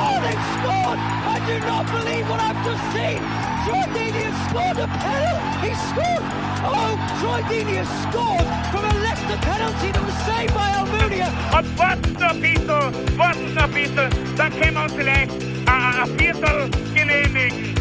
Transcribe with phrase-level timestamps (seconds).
[0.00, 0.98] Oh, they've scored!
[0.98, 3.20] I do not believe what I've just seen!
[3.64, 5.68] Troy Deeney has scored a penalty!
[5.68, 6.24] He scored!
[6.64, 11.28] Oh, Troy Deeney has scored from a Leicester penalty that was saved by Almunia!
[11.56, 15.32] Und warten noch ein bisschen, warten noch ein bisschen, dann können wir uns vielleicht
[15.66, 17.74] ein, ein Viertel genehmigen.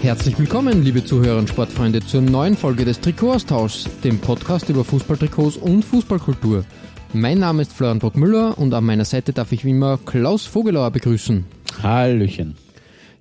[0.00, 5.56] Herzlich willkommen, liebe Zuhörer und Sportfreunde, zur neuen Folge des Trikotaustauschs, dem Podcast über Fußballtrikots
[5.56, 6.64] und Fußballkultur.
[7.14, 10.90] Mein Name ist Florian Brockmüller und an meiner Seite darf ich wie immer Klaus Vogelauer
[10.90, 11.46] begrüßen.
[11.82, 12.54] Hallöchen.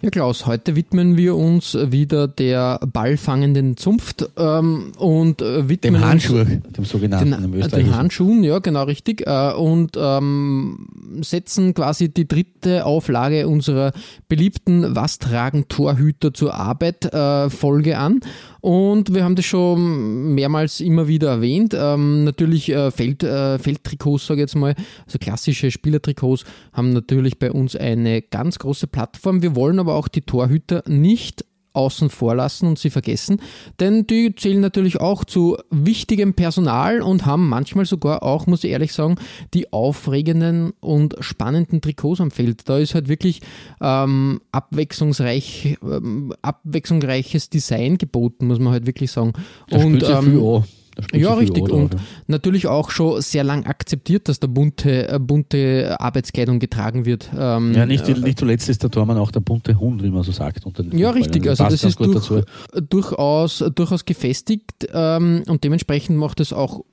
[0.02, 6.06] Ja, Klaus, heute widmen wir uns wieder der ballfangenden Zunft ähm, und äh, widmen Dem
[6.06, 7.96] Handschuh, dem sogenannten im den, den Österreichischen.
[7.96, 10.88] Handschuhen, ja, genau richtig, äh, und ähm,
[11.22, 13.92] setzen quasi die dritte Auflage unserer
[14.28, 18.20] beliebten Was tragen Torhüter zur Arbeit äh, Folge an.
[18.62, 21.76] Und wir haben das schon mehrmals immer wieder erwähnt.
[21.78, 27.40] Ähm, natürlich äh, Feld, äh, Feldtrikots, sage ich jetzt mal, also klassische Spielertrikots, haben natürlich
[27.40, 29.42] bei uns eine ganz große Plattform.
[29.42, 31.46] Wir wollen aber auch die Torhüter nicht
[31.78, 33.42] außen vor lassen und sie vergessen,
[33.80, 38.72] denn die zählen natürlich auch zu wichtigem Personal und haben manchmal sogar auch, muss ich
[38.72, 39.16] ehrlich sagen,
[39.54, 42.68] die aufregenden und spannenden Trikots am Feld.
[42.68, 43.42] Da ist halt wirklich
[43.82, 49.34] ähm, abwechslungsreich, ähm, abwechslungsreiches Design geboten, muss man halt wirklich sagen.
[49.70, 50.77] Da spielt sich viel.
[51.14, 51.64] Ja, richtig.
[51.64, 51.96] an Und
[52.28, 57.30] natürlich auch schon sehr lang akzeptiert, dass da bunte, äh, bunte Arbeitskleidung getragen wird.
[57.38, 57.86] Ähm, ja.
[57.86, 60.64] nicht, nicht zuletzt ist der Tormann auch der bunte Hund, wie man so sagt.
[60.92, 61.48] Ja, richtig.
[61.48, 62.44] Also das ist durch,
[62.90, 66.84] durchaus, durchaus gefestigt ähm, und dementsprechend macht es auch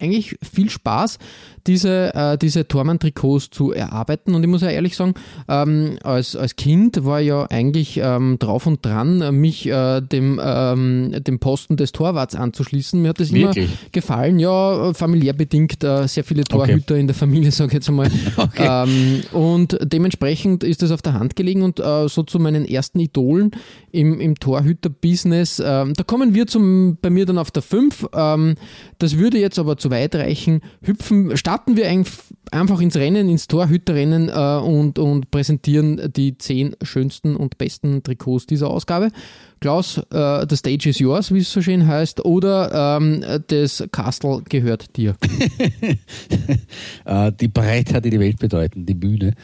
[0.00, 1.18] eigentlich viel Spaß,
[1.66, 4.34] diese, äh, diese Tormann-Trikots zu erarbeiten.
[4.34, 5.14] Und ich muss ja ehrlich sagen,
[5.48, 11.14] ähm, als, als Kind war ja eigentlich ähm, drauf und dran, mich äh, dem, ähm,
[11.26, 13.00] dem Posten des Torwarts anzuschließen.
[13.00, 13.66] Mir hat das Wirklich?
[13.66, 14.38] immer gefallen.
[14.38, 18.10] Ja, familiär bedingt, äh, sehr viele Torhüter in der Familie, sage ich jetzt einmal.
[18.56, 23.00] ähm, und dementsprechend ist das auf der Hand gelegen und äh, so zu meinen ersten
[23.00, 23.50] Idolen
[23.92, 25.62] im, im Torhüter-Business.
[25.64, 28.08] Ähm, da kommen wir zum, bei mir dann auf der 5.
[28.14, 28.54] Ähm,
[28.98, 30.60] das würde jetzt aber zu weit reichen.
[30.82, 32.04] Hüpfen, starten wir ein,
[32.50, 38.46] einfach ins Rennen, ins Torhüterrennen äh, und, und präsentieren die 10 schönsten und besten Trikots
[38.46, 39.08] dieser Ausgabe.
[39.60, 44.42] Klaus, äh, the stage is yours, wie es so schön heißt, oder ähm, das Castle
[44.48, 45.16] gehört dir.
[47.04, 49.34] Äh, die Breitheit, die die Welt bedeuten, die Bühne.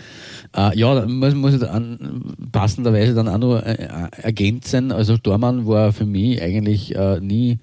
[0.55, 3.89] Äh, ja, muss, muss ich dann passenderweise dann auch noch äh,
[4.23, 4.93] ergänzen.
[4.93, 7.59] Also Dormann war für mich eigentlich äh, nie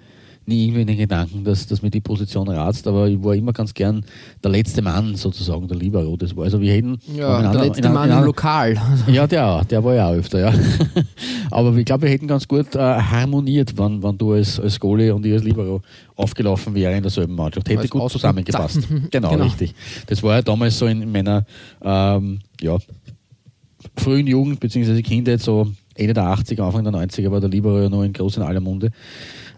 [0.46, 3.54] nie irgendwie in den Gedanken, dass, dass mir die Position ratzt, aber ich war immer
[3.54, 4.04] ganz gern
[4.44, 6.18] der letzte Mann sozusagen, der Libero.
[6.18, 8.76] Das war also wir hätten Ja, der einer- letzte Mann im Lokal.
[9.08, 10.54] Ja, der auch, der war ja auch öfter, ja.
[11.52, 15.14] Aber ich glaube, wir hätten ganz gut äh, harmoniert, wenn, wenn du als, als Goalie
[15.14, 15.82] und ich als Libero
[16.16, 17.70] aufgelaufen wäre in derselben Mannschaft.
[17.70, 18.80] Hätte gut zusammengepasst.
[19.12, 19.44] genau, Genau.
[19.46, 19.74] richtig.
[20.08, 21.46] Das war ja damals so in meiner
[21.84, 22.78] ähm, ja,
[23.98, 25.02] frühen Jugend bzw.
[25.02, 28.38] Kindheit, so Ende der 80er, Anfang der 90er war der Libero ja noch in groß
[28.38, 28.90] in aller Munde.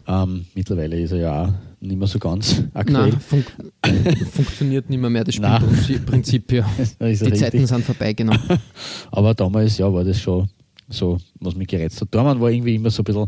[0.07, 3.09] Ähm, mittlerweile ist er ja auch nicht mehr so ganz aktuell.
[3.09, 3.43] Nein, fun
[4.31, 5.35] funktioniert nicht mehr, mehr das.
[5.35, 6.51] Spielprinzip.
[6.51, 6.65] Ja
[6.99, 7.39] Die richtig.
[7.39, 8.35] Zeiten sind vorbei, genau.
[9.11, 10.47] Aber damals, ja, war das schon
[10.87, 12.09] so, was mich gereizt hat.
[12.11, 13.27] Dormann war irgendwie immer so ein bisschen,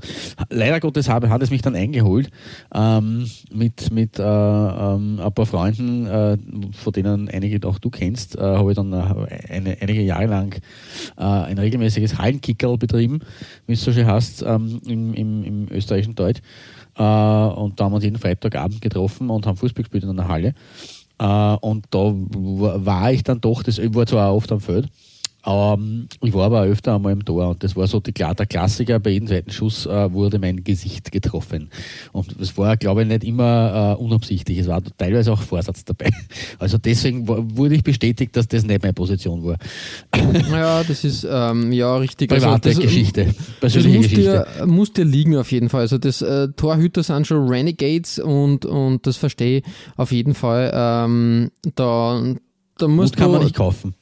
[0.50, 2.30] leider Gottes habe, hat es mich dann eingeholt,
[2.74, 6.38] ähm, mit, mit äh, ähm, ein paar Freunden, äh,
[6.72, 10.54] von denen einige auch du kennst, äh, habe ich dann äh, eine, einige Jahre lang
[11.18, 13.20] äh, ein regelmäßiges Hallenkickerl betrieben,
[13.66, 16.42] wie es so schön heißt, ähm, im, im, im österreichischen Deutsch.
[16.96, 20.28] Äh, und da haben wir uns jeden Freitagabend getroffen und haben Fußball gespielt in einer
[20.28, 20.54] Halle.
[21.20, 24.88] Und da war ich dann doch, das, war zwar oft am Feld,
[25.46, 28.46] ähm, ich war aber öfter einmal im Tor und das war so die, Kla- der
[28.46, 31.70] Klassiker, bei jedem zweiten Schuss äh, wurde mein Gesicht getroffen.
[32.12, 36.10] Und das war, glaube ich, nicht immer äh, unabsichtlich, es war teilweise auch Vorsatz dabei.
[36.60, 39.58] Also deswegen wurde ich bestätigt, dass das nicht meine Position war.
[40.52, 42.30] Ja, das ist ähm, ja richtig.
[42.30, 44.48] Private das, Geschichte, Das persönliche muss Geschichte.
[44.60, 45.82] dir, muss dir liegen auf jeden Fall.
[45.82, 49.64] Also das äh, Torhüter sind schon Renegades und, und das verstehe ich
[49.96, 50.72] auf jeden Fall.
[50.74, 52.22] Ähm, da,
[52.78, 53.94] da musst Mut kann du, man nicht kaufen.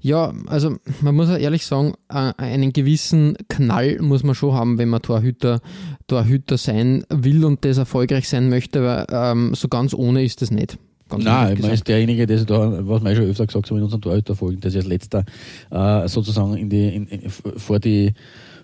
[0.00, 4.78] Ja, also man muss ja ehrlich sagen, äh, einen gewissen Knall muss man schon haben,
[4.78, 5.60] wenn man Torhüter,
[6.06, 10.50] Torhüter sein will und das erfolgreich sein möchte, weil ähm, so ganz ohne ist das
[10.50, 10.78] nicht.
[11.10, 11.74] Ganz Nein, gesagt.
[11.74, 14.80] ist derjenige, der da, was wir schon öfter gesagt haben in unseren Torhüterfolgen, der sich
[14.80, 15.24] als letzter
[15.70, 18.14] äh, sozusagen in die, in, in, vor die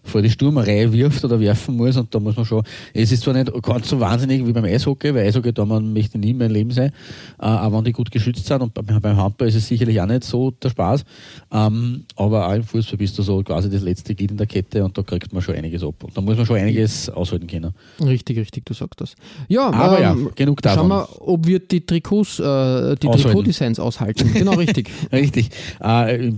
[0.07, 2.63] vor die Sturmreihe wirft oder werfen muss und da muss man schon,
[2.95, 6.19] es ist zwar nicht ganz so wahnsinnig wie beim Eishockey, weil Eishockey da man möchte
[6.19, 6.91] nie in meinem Leben sein,
[7.39, 10.25] äh, aber wenn die gut geschützt sind und beim Handball ist es sicherlich auch nicht
[10.25, 11.05] so der Spaß,
[11.53, 14.85] ähm, aber auch im Fußball bist du so quasi das letzte Glied in der Kette
[14.85, 17.73] und da kriegt man schon einiges ab und da muss man schon einiges aushalten können.
[18.01, 19.15] Richtig, richtig, du sagst das.
[19.49, 20.89] Ja, aber ähm, ja, genug davon.
[20.89, 24.33] Schauen wir, ob wir die Trikots, äh, die Trikotdesigns aushalten.
[24.33, 24.91] Genau, richtig.
[25.13, 25.51] richtig.
[25.83, 26.33] Äh,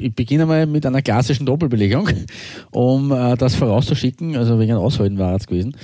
[0.00, 2.08] ich beginne mal mit einer klassischen Doppelbelegung,
[2.86, 5.76] um äh, das vorauszuschicken, also wegen Aushalten war es gewesen.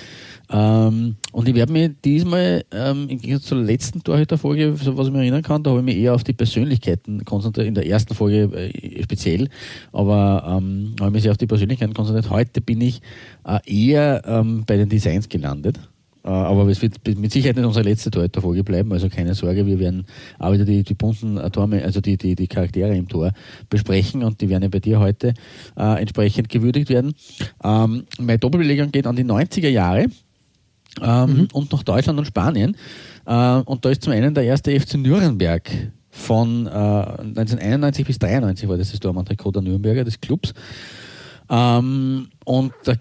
[0.50, 5.12] Ähm, und ich werde mich diesmal, ähm, im Gegensatz zur letzten Torhüterfolge, so was ich
[5.12, 8.14] mich erinnern kann, da habe ich mich eher auf die Persönlichkeiten konzentriert, in der ersten
[8.14, 9.48] Folge äh, speziell,
[9.92, 12.30] aber ähm, habe ich mich sehr auf die Persönlichkeiten konzentriert.
[12.30, 13.00] Heute bin ich
[13.44, 15.78] äh, eher ähm, bei den Designs gelandet.
[16.24, 19.78] Äh, aber es wird mit Sicherheit nicht unsere letzte Torhüterfolge bleiben, also keine Sorge, wir
[19.78, 20.06] werden
[20.38, 23.32] auch wieder die, die bunten Tore, also die, die, die Charaktere im Tor
[23.68, 25.34] besprechen und die werden ja bei dir heute
[25.76, 27.14] äh, entsprechend gewürdigt werden.
[27.64, 30.06] Ähm, meine Doppelbelegung geht an die 90er Jahre
[31.00, 31.48] ähm, mhm.
[31.52, 32.76] und nach Deutschland und Spanien.
[33.26, 35.68] Äh, und da ist zum einen der erste FC Nürnberg
[36.10, 40.52] von äh, 1991 bis 1993 war das das Dormann-Trikot der Nürnberger, des Clubs.
[41.54, 42.96] Ähm, und der,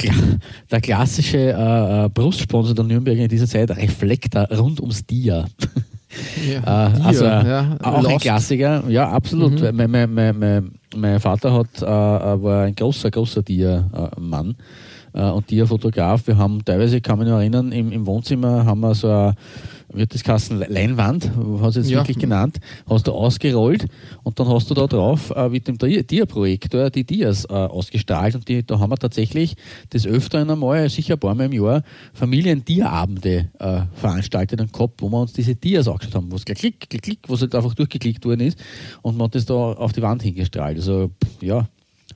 [0.69, 5.45] der klassische äh, äh, Brustsponsor der Nürnberger in dieser Zeit, Reflektor rund ums Dia.
[6.65, 8.09] Ja, äh, also ja, auch Lost.
[8.09, 9.61] ein Klassiker, ja, absolut.
[9.61, 9.77] Mhm.
[9.77, 14.55] Mein, mein, mein, mein, Vater hat, äh, äh, war ein großer, großer Dia-Mann
[15.13, 16.27] äh, und Dia-Fotograf.
[16.27, 19.33] Wir haben teilweise, kann man mich noch erinnern, im, im Wohnzimmer haben wir so ein
[19.93, 21.99] wird das Kassen Leinwand, hast du jetzt ja.
[21.99, 22.59] wirklich genannt,
[22.89, 23.85] hast du ausgerollt
[24.23, 28.47] und dann hast du da drauf äh, mit dem Dia-Projektor die Dias äh, ausgestrahlt und
[28.47, 29.55] die, da haben wir tatsächlich
[29.89, 31.83] das öfter einmal, sicher ein paar Mal im Jahr,
[32.13, 36.89] Familien-Dia-Abende äh, veranstaltet und gehabt, wo wir uns diese Dias angeschaut haben, wo es klick,
[36.89, 38.59] klick, klick, wo es halt einfach durchgeklickt worden ist
[39.01, 40.77] und man hat das da auf die Wand hingestrahlt.
[40.77, 41.11] Also
[41.41, 41.67] ja,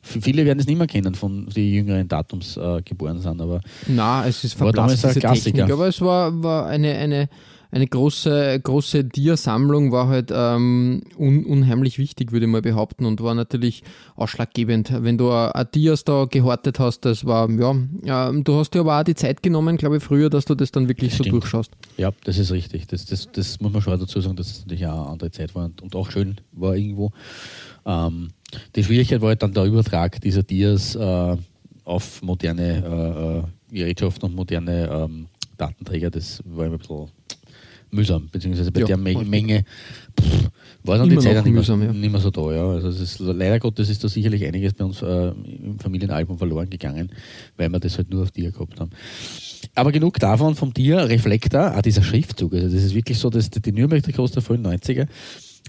[0.01, 3.61] Viele werden es nicht mehr kennen, von die jüngeren Datums äh, geboren sind, aber.
[3.87, 7.27] Na, es ist verblasst, diese Technik, aber es war, war eine, eine
[7.71, 13.21] eine große, große Dia-Sammlung war halt ähm, un, unheimlich wichtig, würde ich mal behaupten, und
[13.21, 13.83] war natürlich
[14.15, 14.91] ausschlaggebend.
[15.03, 18.99] Wenn du ein Dias da gehortet hast, das war, ja, ja, du hast dir aber
[18.99, 21.33] auch die Zeit genommen, glaube ich, früher, dass du das dann wirklich das so stimmt.
[21.33, 21.71] durchschaust.
[21.97, 22.87] Ja, das ist richtig.
[22.87, 25.53] Das, das, das muss man schon dazu sagen, dass es natürlich auch eine andere Zeit
[25.55, 27.11] war und, und auch schön war irgendwo.
[27.85, 28.29] Ähm,
[28.75, 31.37] die Schwierigkeit war halt dann der Übertrag dieser Dias äh,
[31.83, 35.27] auf moderne äh, Gerätschaften und moderne ähm,
[35.57, 36.09] Datenträger.
[36.09, 37.07] Das war immer ein bisschen
[37.95, 39.65] mühsam, beziehungsweise bei ja, der Menge, Menge
[40.19, 40.49] pff,
[40.83, 41.93] war dann die Zeit nicht, mühsam, mehr, ja.
[41.93, 42.51] nicht mehr so da.
[42.53, 42.69] Ja.
[42.69, 47.11] Also ist, leider Gottes ist da sicherlich einiges bei uns äh, im Familienalbum verloren gegangen,
[47.57, 48.91] weil wir das halt nur auf Dia gehabt haben.
[49.73, 52.53] Aber genug davon vom Dia, Reflektor, auch dieser Schriftzug.
[52.53, 55.07] Also das ist wirklich so, dass die Nürnberg-Trikots der frühen 90er,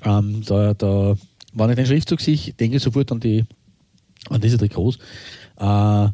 [0.05, 1.17] ähm, da, da,
[1.55, 3.44] wenn ich den Schriftzug sehe, denke ich sofort an, die,
[4.28, 4.99] an diese Trikots.
[5.58, 6.08] Äh,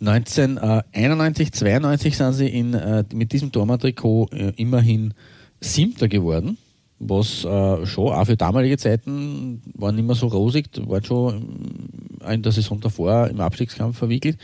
[0.00, 5.14] 1991, 92 sind sie in, äh, mit diesem Dortmund-Trikot äh, immerhin
[5.60, 6.56] Siebter geworden,
[7.00, 11.88] was äh, schon auch für damalige Zeiten war nicht mehr so rosig, war schon
[12.28, 14.36] in der Saison davor im Abstiegskampf verwickelt.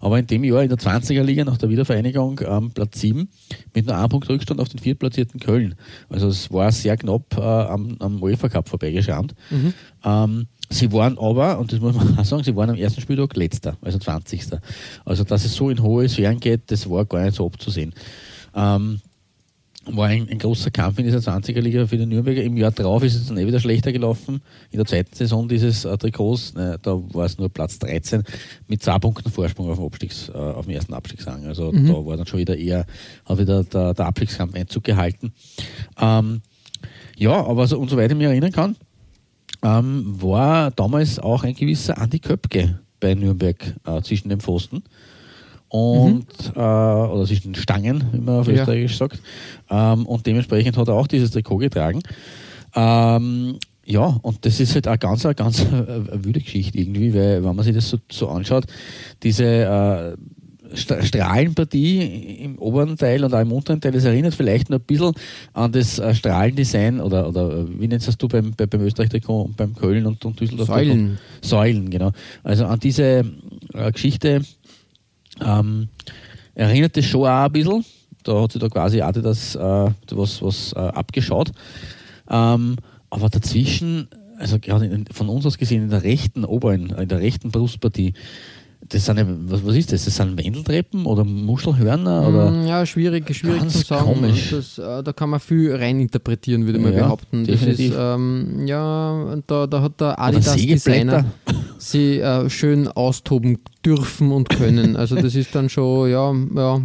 [0.00, 3.26] Aber in dem Jahr in der 20er Liga nach der Wiedervereinigung ähm, Platz 7
[3.74, 5.76] mit nur einem Punkt Rückstand auf den viertplatzierten Köln.
[6.10, 9.34] Also es war sehr knapp äh, am, am UEFA Cup vorbeigeschrammt.
[9.50, 9.72] Mhm.
[10.04, 13.36] Ähm, Sie waren aber, und das muss man auch sagen, sie waren am ersten Spieltag
[13.36, 14.46] letzter, also 20.
[15.04, 17.92] Also, dass es so in hohe Sphären geht, das war gar nicht so abzusehen.
[18.54, 19.00] Ähm,
[19.86, 22.42] war ein, ein, großer Kampf in dieser 20er Liga für die Nürnberger.
[22.42, 24.40] Im Jahr drauf ist es dann eh wieder schlechter gelaufen.
[24.70, 28.24] In der zweiten Saison dieses äh, Trikots, äh, da war es nur Platz 13
[28.66, 31.46] mit zwei Punkten Vorsprung auf dem, Abstiegs, äh, auf dem ersten Abstiegsrang.
[31.46, 31.86] Also mhm.
[31.86, 32.86] da war dann schon wieder eher,
[33.26, 35.32] hat wieder der, der Abstiegskampf Einzug gehalten.
[36.00, 36.42] Ähm,
[37.16, 38.76] ja, aber so, und soweit ich mich erinnern kann,
[39.62, 44.82] ähm, war damals auch ein gewisser Andi Köpke bei Nürnberg äh, zwischen den Pfosten
[45.74, 46.54] und mhm.
[46.54, 48.54] äh, oder zwischen Stangen, wie man auf ja.
[48.54, 49.20] Österreichisch sagt.
[49.68, 52.00] Ähm, und dementsprechend hat er auch dieses Trikot getragen.
[52.76, 57.42] Ähm, ja, und das ist halt eine ganz, eine ganz eine wüde Geschichte irgendwie, weil
[57.42, 58.66] wenn man sich das so, so anschaut,
[59.24, 64.78] diese äh, Strahlenpartie im oberen Teil und auch im unteren Teil, das erinnert vielleicht noch
[64.78, 65.12] ein bisschen
[65.54, 69.74] an das äh, Strahlendesign oder, oder äh, wie nennst du beim, beim Österreich-Trikot und beim
[69.74, 70.68] Köln und, und Düsseldorf?
[70.68, 71.18] Säulen.
[71.42, 72.12] Säulen, genau.
[72.44, 73.24] Also an diese
[73.72, 74.42] äh, Geschichte
[75.40, 75.88] ähm,
[76.54, 77.84] erinnert es schon auch ein bisschen.
[78.22, 81.52] Da hat sich da quasi Adidas äh, was, was äh, abgeschaut.
[82.28, 82.76] Ähm,
[83.10, 87.50] aber dazwischen, also gerade von uns aus gesehen, in der rechten oberen, in der rechten
[87.50, 88.14] Brustpartie,
[88.88, 90.04] das sind, was, was ist das?
[90.04, 92.28] Das sind Wendeltreppen oder Muschelhörner?
[92.28, 92.50] Oder?
[92.50, 94.34] Mm, ja, schwierig, schwierig zu sagen.
[94.50, 97.46] Das, äh, da kann man viel reininterpretieren, würde ich ja, mal behaupten.
[97.46, 101.24] Das ist, ähm, ja, da, da hat der Adidas Designer
[101.90, 104.96] sie äh, schön austoben dürfen und können.
[105.04, 106.82] Also das ist dann schon, ja, ja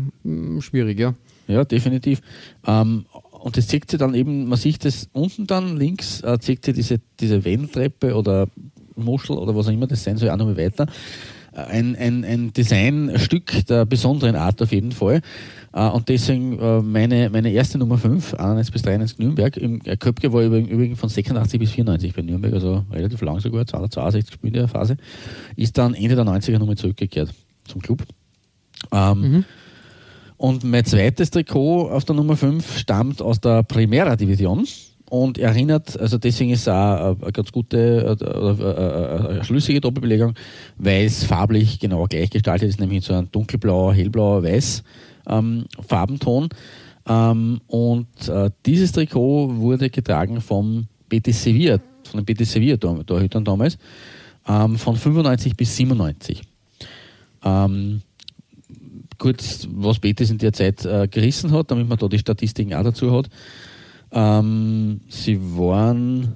[0.59, 1.13] schwierig, ja.
[1.47, 2.21] Ja, definitiv.
[2.67, 3.05] Ähm,
[3.39, 6.75] und das zeigt sich dann eben, man sieht das unten dann links, äh, zeigt sich
[6.75, 8.47] diese, diese Wendeltreppe oder
[8.95, 10.87] Muschel oder was auch immer das sein soll, auch noch mal weiter.
[11.53, 15.21] Äh, ein, ein, ein Designstück der besonderen Art auf jeden Fall.
[15.73, 19.55] Äh, und deswegen äh, meine, meine erste Nummer 5, 91 bis 93 Nürnberg.
[19.57, 24.33] Im Köpke war übrigens von 86 bis 94 bei Nürnberg, also relativ lang sogar, 262
[24.33, 24.97] Spiele in der Phase.
[25.55, 27.33] Ist dann Ende der 90er nochmal zurückgekehrt
[27.65, 28.03] zum Club.
[28.91, 29.45] Ähm, mhm.
[30.38, 34.65] Und mein zweites Trikot auf der Nummer 5 stammt aus der Primera Division
[35.09, 40.35] und erinnert, also deswegen ist es auch eine ganz gute, eine, eine schlüssige Doppelbelegung,
[40.77, 44.83] weil es farblich genau gleich gestaltet ist, nämlich so ein dunkelblauer, hellblauer, weiß
[45.29, 46.50] ähm, Farbenton.
[47.07, 53.43] Ähm, und äh, dieses Trikot wurde getragen vom Betis Sevilla, von den Betis Sevilla Torhütern
[53.43, 53.77] damals,
[54.48, 56.41] ähm, von 95 bis 97.
[57.43, 58.01] Ähm,
[59.17, 62.83] kurz, was Betis in der Zeit äh, gerissen hat, damit man da die Statistiken auch
[62.83, 63.29] dazu hat.
[64.12, 66.36] Ähm, sie waren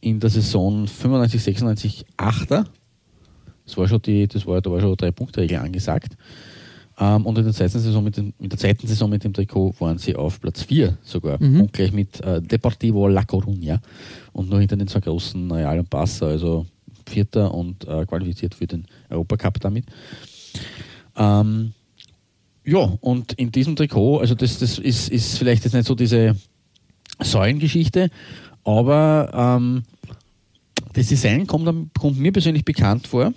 [0.00, 2.64] in der Saison 95, 96 Achter.
[3.64, 6.16] Das war schon die, das war, da war schon drei Punkte Regel angesagt.
[7.00, 9.74] Ähm, und in der zweiten Saison mit dem, in der zweiten Saison mit dem Trikot
[9.78, 11.42] waren sie auf Platz 4 sogar.
[11.42, 11.62] Mhm.
[11.62, 13.78] Und gleich mit äh, Deportivo La Coruña.
[14.32, 16.66] Und nur hinter den zwei großen Real und Barca, also
[17.06, 19.86] Vierter und äh, qualifiziert für den Europacup damit.
[21.16, 21.72] Ähm,
[22.64, 26.36] ja, und in diesem Trikot, also das, das ist, ist vielleicht jetzt nicht so diese
[27.20, 28.10] Säulengeschichte,
[28.64, 29.84] aber ähm,
[30.92, 33.32] das Design kommt, kommt, mir persönlich bekannt vor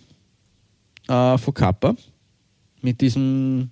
[1.08, 1.96] äh, von Kappa
[2.82, 3.70] mit diesem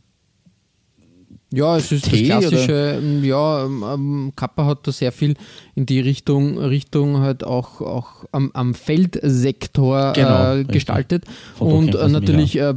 [1.51, 3.25] ja, es ist Tee, das klassische, oder?
[3.25, 5.33] ja, ähm, Kappa hat da sehr viel
[5.73, 11.25] in die Richtung, Richtung halt auch, auch am, am Feldsektor genau, äh, gestaltet.
[11.57, 12.75] Und äh, natürlich äh,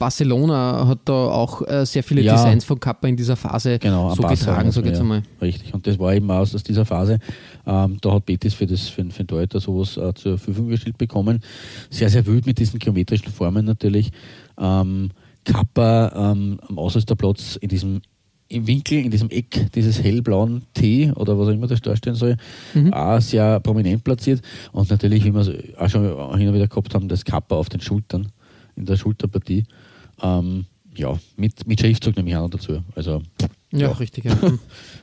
[0.00, 4.12] Barcelona hat da auch äh, sehr viele ja, Designs von Kappa in dieser Phase genau,
[4.16, 5.22] so getragen, sage ich jetzt einmal.
[5.40, 7.20] Richtig, und das war eben aus, aus dieser Phase.
[7.64, 10.98] Ähm, da hat Betis für, das, für, für den Deuter sowas äh, zur Verfügung gestellt
[10.98, 11.40] bekommen.
[11.88, 14.10] Sehr, sehr wild mit diesen geometrischen Formen natürlich.
[14.58, 15.10] Ähm,
[15.44, 18.02] Kappa ähm, am Ausrüsterplatz in diesem
[18.52, 22.36] im Winkel, in diesem Eck dieses hellblauen T oder was auch immer das darstellen soll,
[22.74, 22.92] mhm.
[22.92, 24.42] auch sehr prominent platziert.
[24.72, 27.70] Und natürlich, wie wir es auch schon hin und wieder gehabt haben, das Kappa auf
[27.70, 28.28] den Schultern,
[28.76, 29.64] in der Schulterpartie.
[30.22, 32.82] Ähm, ja, mit, mit Schriftzug nehme ich auch noch dazu.
[32.94, 33.22] Also,
[33.72, 33.92] ja, ja.
[33.92, 34.24] richtig.
[34.24, 34.36] Ja.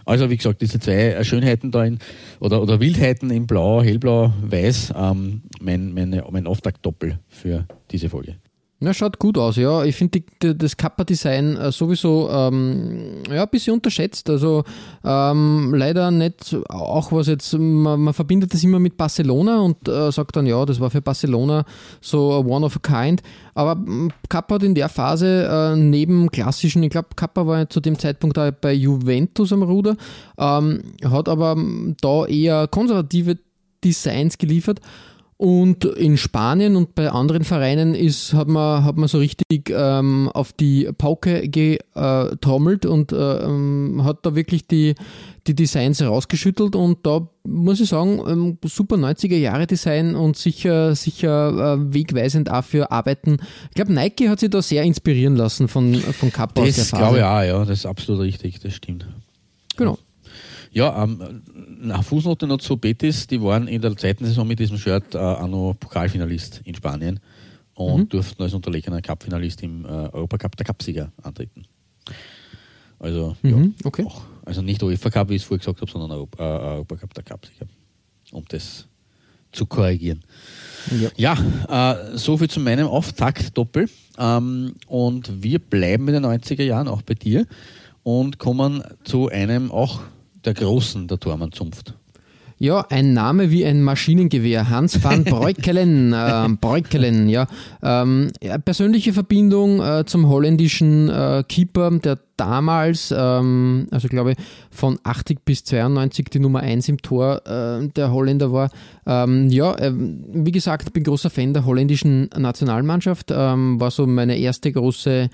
[0.06, 2.00] Also, wie gesagt, diese zwei Schönheiten da in,
[2.40, 8.38] oder, oder Wildheiten in Blau, Hellblau, Weiß, ähm, mein, meine, mein Auftakt-Doppel für diese Folge.
[8.82, 9.84] Ja, schaut gut aus, ja.
[9.84, 10.22] Ich finde
[10.56, 14.30] das Kappa-Design äh, sowieso ähm, ja, ein bisschen unterschätzt.
[14.30, 14.64] Also
[15.04, 20.14] ähm, leider nicht, auch was jetzt, man, man, verbindet das immer mit Barcelona und äh,
[20.14, 21.66] sagt dann, ja, das war für Barcelona
[22.00, 23.22] so one of a kind.
[23.54, 23.84] Aber
[24.30, 28.38] Kappa hat in der Phase äh, neben klassischen, ich glaube, Kappa war zu dem Zeitpunkt
[28.40, 29.98] auch bei Juventus am Ruder,
[30.38, 31.58] ähm, hat aber
[32.00, 33.40] da eher konservative
[33.84, 34.80] Designs geliefert.
[35.42, 40.30] Und in Spanien und bei anderen Vereinen ist, hat, man, hat man so richtig ähm,
[40.34, 44.96] auf die Pauke getrommelt und äh, ähm, hat da wirklich die,
[45.48, 46.76] die Designs rausgeschüttelt.
[46.76, 52.52] Und da muss ich sagen, ähm, super 90er Jahre Design und sicher, sicher äh, wegweisend
[52.52, 53.38] auch für Arbeiten.
[53.70, 56.86] Ich glaube, Nike hat sich da sehr inspirieren lassen von, von Kappa das aus der
[56.86, 57.02] Phase.
[57.02, 59.08] glaube ich auch, ja, das ist absolut richtig, das stimmt.
[59.78, 59.98] Genau.
[60.72, 61.42] Ja, ähm,
[61.84, 65.18] eine Fußnote noch zu Betis, die waren in der zweiten Saison mit diesem Shirt äh,
[65.18, 67.20] auch noch Pokalfinalist in Spanien
[67.74, 68.10] und mhm.
[68.10, 71.66] durften als unterlegener Cup-Finalist im äh, Europacup der Cupsieger antreten.
[73.00, 74.04] Also, mhm, ja, okay.
[74.06, 77.14] auch, also nicht UEFA Cup, wie ich es vorher gesagt habe, sondern Europa, äh, Europacup
[77.14, 77.66] der Cupsieger.
[78.32, 78.88] Um das
[79.52, 80.22] zu korrigieren.
[81.18, 81.36] Ja,
[81.68, 83.90] ja äh, soviel zu meinem Auftakt-Doppel.
[84.18, 87.48] Ähm, und wir bleiben in den 90er Jahren auch bei dir
[88.04, 90.02] und kommen zu einem auch
[90.46, 91.96] der Großen, der Tormann-Zunft.
[92.62, 94.70] Ja, ein Name wie ein Maschinengewehr.
[94.70, 96.12] Hans van Breukelen.
[96.12, 97.48] äh, Breukelen, ja.
[97.82, 98.58] Ähm, ja.
[98.58, 104.38] Persönliche Verbindung äh, zum holländischen äh, Keeper, der damals, ähm, also glaube ich,
[104.72, 108.72] von 80 bis 92 die Nummer 1 im Tor äh, der Holländer war.
[109.06, 113.32] Ähm, ja, ähm, wie gesagt, bin großer Fan der holländischen Nationalmannschaft.
[113.32, 115.30] Ähm, war so meine erste große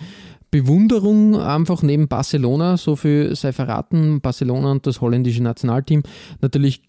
[0.61, 6.03] Bewunderung einfach neben Barcelona, so viel sei verraten, Barcelona und das holländische Nationalteam.
[6.39, 6.81] Natürlich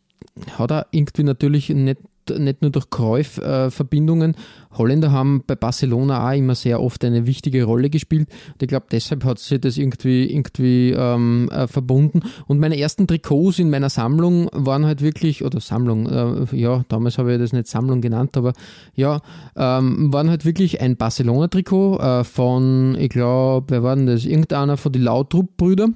[0.56, 1.98] hat er irgendwie natürlich nicht
[2.30, 4.36] nicht nur durch Cruyff-Verbindungen.
[4.78, 8.28] Holländer haben bei Barcelona auch immer sehr oft eine wichtige Rolle gespielt.
[8.52, 12.20] Und ich glaube, deshalb hat sich das irgendwie, irgendwie ähm, äh, verbunden.
[12.46, 17.18] Und meine ersten Trikots in meiner Sammlung waren halt wirklich, oder Sammlung, äh, ja, damals
[17.18, 18.52] habe ich das nicht Sammlung genannt, aber
[18.94, 19.20] ja,
[19.56, 24.24] ähm, waren halt wirklich ein Barcelona-Trikot äh, von, ich glaube, wer war denn das?
[24.24, 25.88] Irgendeiner von den Lautrup-Brüder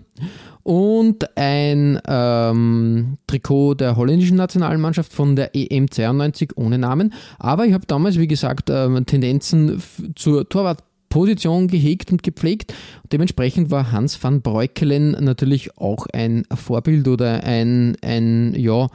[0.62, 7.12] und ein ähm, Trikot der holländischen Nationalmannschaft von der EM 92 ohne Namen.
[7.38, 9.83] Aber ich habe damals, wie gesagt, äh, Tendenzen
[10.14, 12.75] zur Torwartposition gehegt und gepflegt.
[13.12, 18.88] Dementsprechend war Hans van Breukelen natürlich auch ein Vorbild oder ein, ein ja,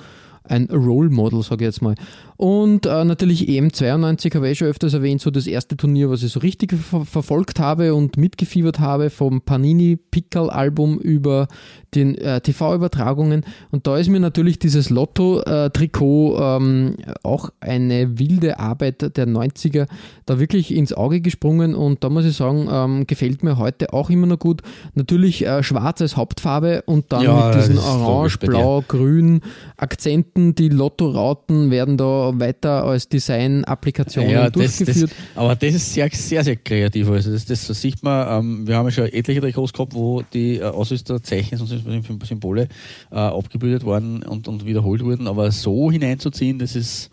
[0.47, 1.95] ein Role Model, sage ich jetzt mal.
[2.37, 6.31] Und äh, natürlich EM92 habe ich schon öfters erwähnt, so das erste Turnier, was ich
[6.31, 11.47] so richtig ver verfolgt habe und mitgefiebert habe, vom Panini Pickel Album über
[11.93, 13.45] den äh, TV-Übertragungen.
[13.71, 19.87] Und da ist mir natürlich dieses Lotto-Trikot ähm, auch eine wilde Arbeit der 90er
[20.25, 21.73] da wirklich ins Auge gesprungen.
[21.73, 24.61] Und da muss ich sagen, ähm, gefällt mir heute auch immer noch gut.
[24.93, 29.41] Natürlich äh, schwarz als Hauptfarbe und dann ja, mit diesen orange, blau, grün
[29.77, 30.55] Akzenten.
[30.55, 35.11] Die Lotto-Rauten werden da weiter als Design-Applikationen ja, durchgeführt.
[35.11, 37.09] Das, aber das ist sehr, sehr, sehr kreativ.
[37.09, 40.57] Also das, das sieht man, ähm, wir haben ja schon etliche Trikots gehabt, wo die
[40.57, 42.67] äh, Ausrüsterzeichen und Symbole
[43.11, 47.09] äh, abgebildet worden und, und wiederholt wurden, aber so hineinzuziehen, das ist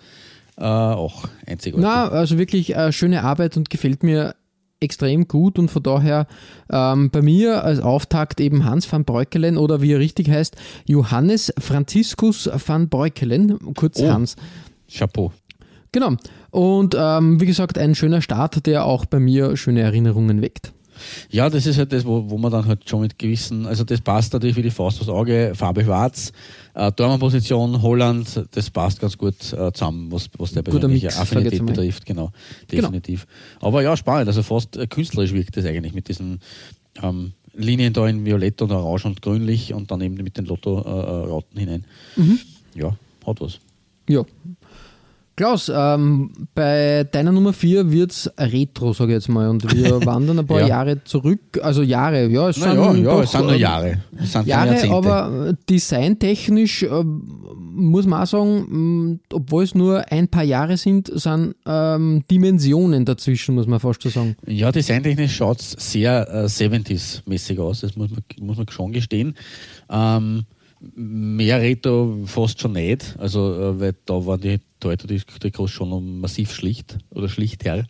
[0.58, 1.82] äh, auch einzigartig.
[1.82, 4.34] Na, also wirklich äh, schöne Arbeit und gefällt mir
[4.82, 6.26] extrem gut und von daher
[6.70, 11.52] ähm, bei mir als Auftakt eben Hans van Breukelen oder wie er richtig heißt, Johannes
[11.58, 14.10] Franziskus van Breukelen, kurz oh.
[14.10, 14.36] Hans.
[14.92, 15.32] Chapeau.
[15.92, 16.16] Genau.
[16.50, 20.72] Und ähm, wie gesagt, ein schöner Start, der auch bei mir schöne Erinnerungen weckt.
[21.30, 24.00] Ja, das ist halt das, wo, wo man dann halt schon mit gewissen, also das
[24.00, 26.32] passt natürlich wie die Faust aufs Auge, Farbe schwarz,
[26.74, 32.06] äh, Holland, das passt ganz gut äh, zusammen, was, was der persönliche Mix, Affinität betrifft,
[32.06, 32.30] genau,
[32.68, 32.82] genau.
[32.82, 33.26] definitiv.
[33.26, 33.68] Genau.
[33.68, 36.40] Aber ja, spannend, also fast äh, künstlerisch wirkt das eigentlich mit diesen
[37.02, 41.56] ähm, Linien da in Violett und Orange und Grünlich und dann eben mit den Lotto-Rauten
[41.56, 41.84] äh, hinein.
[42.16, 42.38] Mhm.
[42.74, 42.96] Ja,
[43.26, 43.58] hat was.
[44.08, 44.24] Ja,
[45.34, 49.48] Klaus, ähm, bei deiner Nummer 4 wird es Retro, sage ich jetzt mal.
[49.48, 50.68] Und wir wandern ein paar ja.
[50.68, 51.58] Jahre zurück.
[51.62, 54.02] Also Jahre, ja, es sind, ja, ja, es sind nur Jahre.
[54.20, 60.76] Sind Jahre, aber designtechnisch äh, muss man auch sagen, obwohl es nur ein paar Jahre
[60.76, 64.36] sind, sind ähm, Dimensionen dazwischen, muss man fast so sagen.
[64.46, 69.34] Ja, designtechnisch schaut es sehr äh, 70s-mäßig aus, das muss man, muss man schon gestehen.
[69.90, 70.44] Ähm,
[70.94, 76.52] mehr Retro fast schon nicht, also äh, weil da waren die Toyota Trikots schon massiv
[76.52, 77.86] schlicht oder schlichter.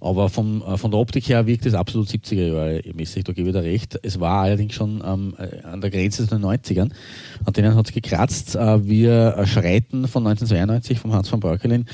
[0.00, 3.48] Aber vom, äh, von der Optik her wirkt es absolut 70er Jahre mäßig, da gebe
[3.48, 3.98] ich dir recht.
[4.02, 6.90] Es war allerdings schon ähm, äh, an der Grenze zu den 90ern.
[7.44, 8.56] An denen hat es gekratzt.
[8.56, 11.86] Äh, wir schreiten von 1992 vom Hans van Breukelin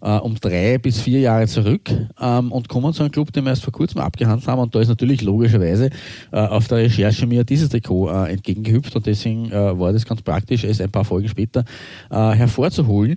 [0.00, 3.50] äh, um drei bis vier Jahre zurück ähm, und kommen zu einem Club, den wir
[3.50, 4.60] erst vor kurzem abgehandelt haben.
[4.60, 5.90] Und da ist natürlich logischerweise
[6.32, 10.64] äh, auf der Recherche mir dieses Trikot äh, entgegengehüpft und deswegen war das ganz praktisch,
[10.64, 11.64] es ein paar Folgen später
[12.10, 13.16] hervorzuholen.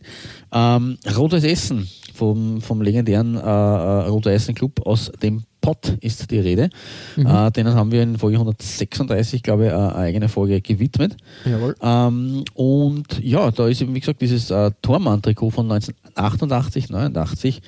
[0.51, 6.39] Ähm, Rotes Essen vom, vom legendären äh, äh Rot-Weißen Club aus dem Pott ist die
[6.39, 6.69] Rede.
[7.15, 7.25] Mhm.
[7.25, 11.17] Äh, denen haben wir in Folge 136, glaube ich, eine eigene Folge gewidmet.
[11.43, 11.75] Jawohl.
[11.81, 17.61] Ähm, und ja, da ist eben, wie gesagt, dieses äh, Tormann-Trikot von 1988, 89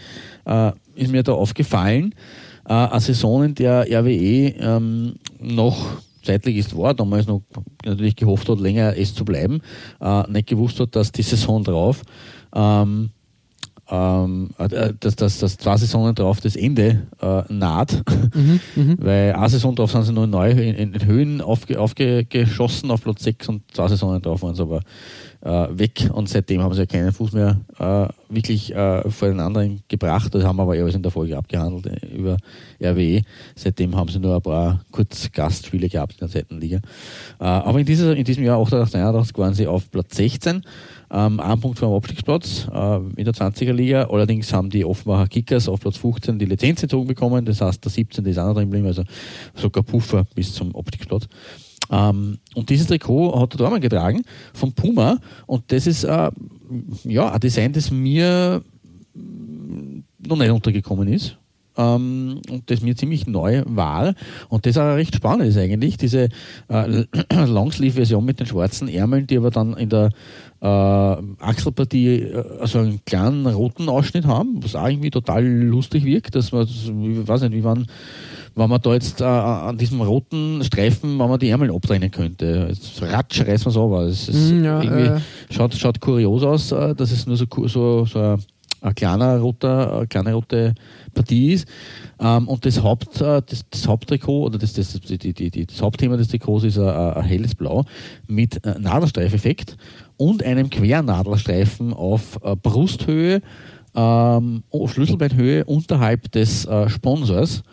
[0.46, 2.14] äh, ist mir da aufgefallen.
[2.70, 5.78] Äh, eine Saison, in der RWE ähm, noch
[6.22, 7.42] zeitlich ist war, damals noch
[7.86, 9.62] natürlich gehofft hat, länger es zu bleiben,
[10.02, 12.04] äh, nicht gewusst hat, dass die Saison drauf
[12.54, 13.10] ähm,
[13.90, 18.04] ähm, äh, dass, dass, dass zwei Saisonen drauf das Ende äh, naht,
[18.36, 22.92] mhm, mhm, weil eine Saison drauf sind sie nur neu in, in Höhen aufge, aufgeschossen
[22.92, 24.82] auf Platz 6 und zwei Saisonen drauf waren sie aber
[25.42, 29.40] äh, weg und seitdem haben sie ja keinen Fuß mehr äh, wirklich äh, vor den
[29.40, 30.34] anderen gebracht.
[30.34, 32.38] Das haben wir aber eher in der Folge abgehandelt äh, über
[32.82, 33.22] RWE.
[33.56, 36.78] Seitdem haben sie nur ein paar kurz Gastspiele gehabt in der zweiten Liga.
[37.40, 40.64] Äh, aber in, dieser, in diesem Jahr 88, 89 waren sie auf Platz 16.
[41.10, 44.08] Ähm, ein Punkt vom Abstiegsplatz äh, in der 20er Liga.
[44.10, 47.46] Allerdings haben die Offenbacher Kickers auf Platz 15 die Lizenz gezogen bekommen.
[47.46, 48.26] Das heißt, der 17.
[48.26, 49.04] ist auch noch drin geblieben, also
[49.56, 51.28] sogar Puffer bis zum Abstiegsplatz.
[51.90, 56.32] Ähm, und dieses Trikot hat der Dormann getragen von Puma und das ist äh,
[57.04, 58.62] ja, ein Design, das mir
[59.14, 61.38] noch nicht untergekommen ist.
[61.78, 64.14] ähm, und das mir ziemlich neu war
[64.50, 66.30] und das auch recht spannend ist eigentlich, diese
[66.68, 70.10] äh, Longsleeve-Version mit den schwarzen Ärmeln, die aber dann in der
[70.62, 76.36] äh, Achselpartie äh, also einen kleinen roten Ausschnitt haben, was auch irgendwie total lustig wirkt,
[76.36, 77.88] dass man, ich weiß nicht, wie man
[78.58, 82.68] wenn man da jetzt äh, an diesem roten Streifen, wenn man die Ärmel abtrennen könnte.
[82.70, 84.02] Jetzt ratsch reißt man es aber.
[84.04, 85.22] Es Mm, ja, äh.
[85.52, 88.40] schaut, schaut kurios aus, äh, dass es nur so, so, so ein,
[88.82, 90.74] ein kleiner roter, eine kleine rote
[91.14, 91.68] Partie ist.
[92.20, 95.80] Ähm, und das, Haupt, äh, das, das Haupttrikot oder das, das, die, die, die, das
[95.82, 97.86] Hauptthema des Trikots ist ein, ein helles Blau
[98.28, 99.78] mit äh, Nadelstreifeffekt
[100.18, 103.42] und einem Quernadelstreifen auf äh, Brusthöhe,
[103.96, 107.64] ähm, oh, Schlüsselbeinhöhe unterhalb des äh, Sponsors.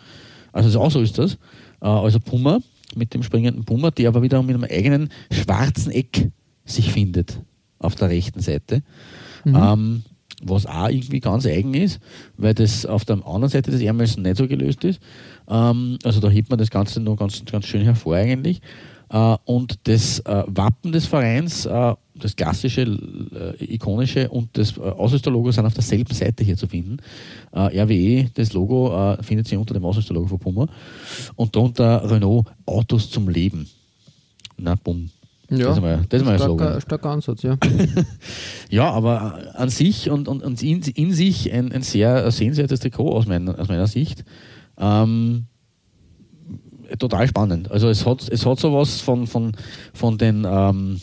[0.51, 1.33] Also so so ist das.
[1.81, 2.59] Äh, also Puma
[2.95, 6.31] mit dem springenden Puma, der aber wiederum mit einem eigenen schwarzen Eck
[6.63, 7.41] sich findet
[7.79, 8.83] auf der rechten Seite.
[9.45, 10.03] Ähm,
[10.43, 11.99] was auch irgendwie ganz eigen ist,
[12.37, 14.99] weil das auf der anderen Seite des Ärmels nicht so gelöst ist.
[15.47, 18.61] Ähm, also da hebt man das Ganze noch ganz, ganz schön hervor eigentlich.
[19.09, 24.81] Äh, und das äh, Wappen des Vereins, äh, das klassische, äh, ikonische und das äh,
[24.81, 26.97] Ausrüsterlogo sind auf derselben Seite hier zu finden.
[27.51, 30.67] Äh, RWE, das Logo, äh, findet sich unter dem Ausrüsterlogo von Puma.
[31.35, 33.67] Und darunter Renault Autos zum Leben.
[34.57, 35.09] Na, bumm.
[35.49, 37.57] Ja, das ist mal, das ist mal starker, starker Ansatz, ja.
[38.69, 43.11] Ja, aber an sich und, und, und in, in sich ein, ein sehr sehenswertes Trikot
[43.11, 44.25] aus meiner, aus meiner Sicht.
[44.79, 45.45] Ähm,
[46.97, 47.69] total spannend.
[47.69, 49.51] Also es hat, es hat sowas von, von,
[49.93, 50.99] von den, ähm,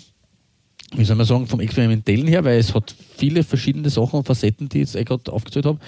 [0.94, 4.68] wie soll man sagen, vom Experimentellen her, weil es hat viele verschiedene Sachen und Facetten,
[4.68, 5.78] die ich jetzt eh gerade aufgezählt habe,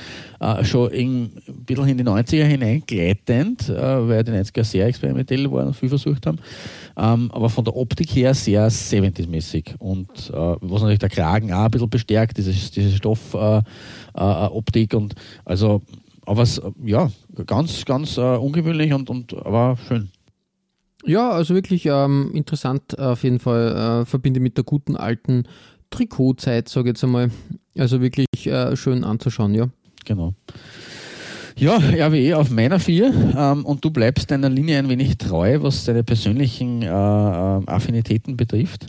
[0.40, 5.50] äh, schon in, ein bisschen in die 90er hineingleitend, äh, weil die 90er sehr experimentell
[5.50, 6.38] waren und viel versucht haben.
[6.96, 9.76] Ähm, aber von der Optik her sehr 70s-mäßig.
[9.78, 13.64] Und äh, was natürlich der Kragen auch ein bisschen bestärkt, diese, diese Stoff-Optik
[14.16, 15.14] äh, äh, Optik und
[15.44, 15.82] also
[16.26, 17.10] aber es, äh, ja,
[17.46, 20.10] ganz, ganz äh, ungewöhnlich und, und aber schön.
[21.06, 24.02] Ja, also wirklich ähm, interessant auf jeden Fall.
[24.02, 25.44] Äh, verbinde mit der guten alten
[25.90, 27.30] Trikotzeit, sage ich jetzt einmal.
[27.76, 29.68] Also wirklich äh, schön anzuschauen, ja.
[30.04, 30.34] Genau.
[31.56, 35.84] Ja, RWE auf meiner vier ähm, und du bleibst deiner Linie ein wenig treu, was
[35.84, 38.86] deine persönlichen äh, äh, Affinitäten betrifft.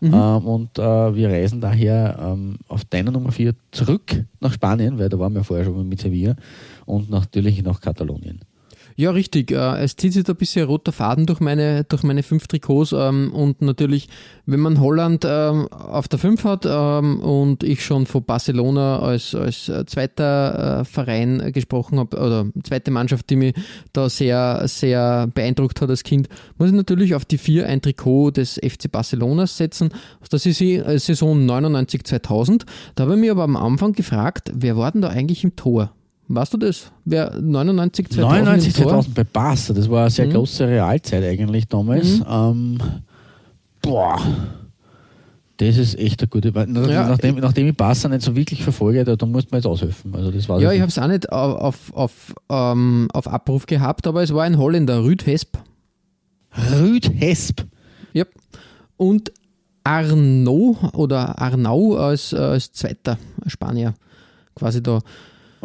[0.00, 0.12] Mhm.
[0.12, 5.08] Ähm, und äh, wir reisen daher ähm, auf deiner Nummer vier zurück nach Spanien, weil
[5.08, 6.36] da waren wir vorher schon mit Sevilla
[6.84, 8.40] und natürlich nach Katalonien.
[9.02, 9.50] Ja, richtig.
[9.50, 12.92] Äh, Es zieht sich da ein bisschen roter Faden durch meine, durch meine fünf Trikots.
[12.92, 14.08] ähm, Und natürlich,
[14.46, 19.34] wenn man Holland ähm, auf der fünf hat ähm, und ich schon von Barcelona als,
[19.34, 23.54] als äh, zweiter äh, Verein gesprochen habe, oder zweite Mannschaft, die mich
[23.92, 28.30] da sehr, sehr beeindruckt hat als Kind, muss ich natürlich auf die vier ein Trikot
[28.30, 29.88] des FC Barcelonas setzen.
[30.30, 32.66] der Saison äh, Saison 99-2000.
[32.94, 35.92] Da habe ich mich aber am Anfang gefragt, wer war denn da eigentlich im Tor?
[36.28, 36.90] Weißt du das?
[37.04, 38.92] Wer 99, 2000 99, im Tor?
[38.92, 40.32] 2000 bei Barca, das war eine sehr Mhm.
[40.32, 42.18] große Realzeit eigentlich damals.
[42.20, 42.24] Mhm.
[42.28, 42.78] Ähm,
[43.82, 44.20] boah,
[45.58, 46.50] das ist echt eine gute.
[46.52, 47.08] nach- Ja.
[47.08, 50.14] nachdem, nachdem ich Barca nicht so wirklich verfolge, da, da muss man jetzt aushelfen.
[50.14, 53.66] Also das war Ja, ich habe es auch nicht auf, auf, auf, ähm, auf Abruf
[53.66, 55.58] gehabt, aber es war ein Holländer, Rüd Hesp.
[56.80, 57.62] Rüd Hesp.
[58.14, 58.28] Yep.
[58.96, 59.32] Und
[59.84, 63.94] Arnaud oder Arnau als, äh, als zweiter Spanier
[64.54, 65.00] quasi da.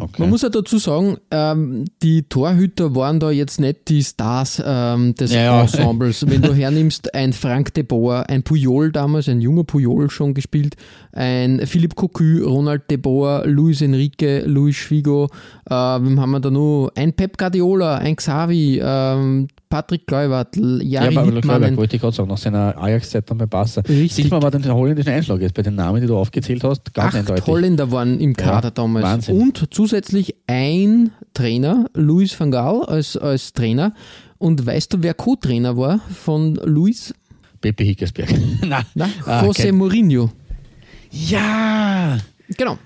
[0.00, 0.22] Okay.
[0.22, 5.16] Man muss ja dazu sagen, ähm, die Torhüter waren da jetzt nicht die Stars ähm,
[5.16, 5.60] des Ja, ja.
[5.62, 6.24] Ensembles.
[6.30, 10.76] Wenn du hernimmst, ein Frank de Boer, ein Puyol damals, ein junger Puyol schon gespielt,
[11.10, 15.30] ein Philipp Cocu, Ronald de Boer, Luis Enrique, Luis Figo,
[15.68, 16.92] äh, wem haben wir da noch?
[16.94, 21.76] Ein Pep Guardiola, ein Xavi, ähm, Patrick Kluivert, ja, Jari aber Littmannen.
[21.76, 23.82] wollte ich gerade sagen, nach seiner Ajax-Zeit dann bei Barca.
[23.82, 24.12] Richtig.
[24.12, 27.08] Sieht man aber den holländischen Einschlag jetzt bei den Namen, die du aufgezählt hast, ganz
[27.08, 27.46] Acht eindeutig.
[27.46, 29.04] Holländer waren im Kader Ja, damals.
[29.04, 29.40] Wahnsinn.
[29.40, 33.92] Und zusätzlich ein Trainer, Luis van Gaal als, als Trainer.
[34.38, 37.12] Und weißt du, wer Co-Trainer war von Luis?
[37.60, 38.28] Pepe Hickersberg.
[38.66, 40.30] Na, Na, ah, José kein- Mourinho.
[41.10, 42.18] Ja,
[42.56, 42.78] Genau.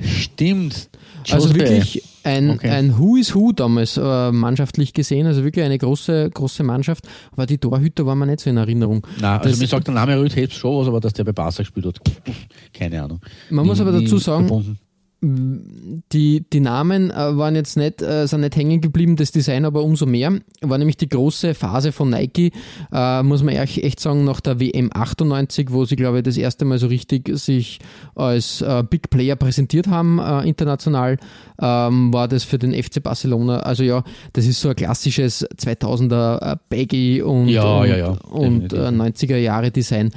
[0.00, 0.88] Stimmt.
[1.30, 2.70] Also wirklich ein, Okay.
[2.70, 5.26] ein Who is Who damals äh, mannschaftlich gesehen.
[5.26, 7.06] Also wirklich eine große, große Mannschaft.
[7.32, 9.06] Aber die Torhüter waren mir nicht so in Erinnerung.
[9.20, 11.58] Na, also Das- mir sagt der Name Rüd schon was, aber dass der bei Barca
[11.58, 12.00] gespielt hat,
[12.72, 13.20] keine Ahnung.
[13.50, 14.78] Man muss aber dazu sagen, verbunden.
[15.22, 19.82] Die, die Namen äh, waren jetzt nicht, äh, sind nicht hängen geblieben, das Design aber
[19.82, 20.32] umso mehr.
[20.62, 22.52] War nämlich die große Phase von Nike,
[22.92, 26.36] äh, muss man echt, echt sagen, nach der WM 98, wo sie, glaube ich, das
[26.36, 27.80] erste Mal so richtig sich
[28.14, 31.18] als Big Player präsentiert haben, international,
[31.60, 33.60] ähm, war das für den FC Barcelona.
[33.60, 34.02] Also ja,
[34.32, 38.78] das ist so ein klassisches 2000er äh, Baggy und, Ja, und, ja, ja, und definitiv.
[38.78, 40.10] äh, 90er Jahre Design.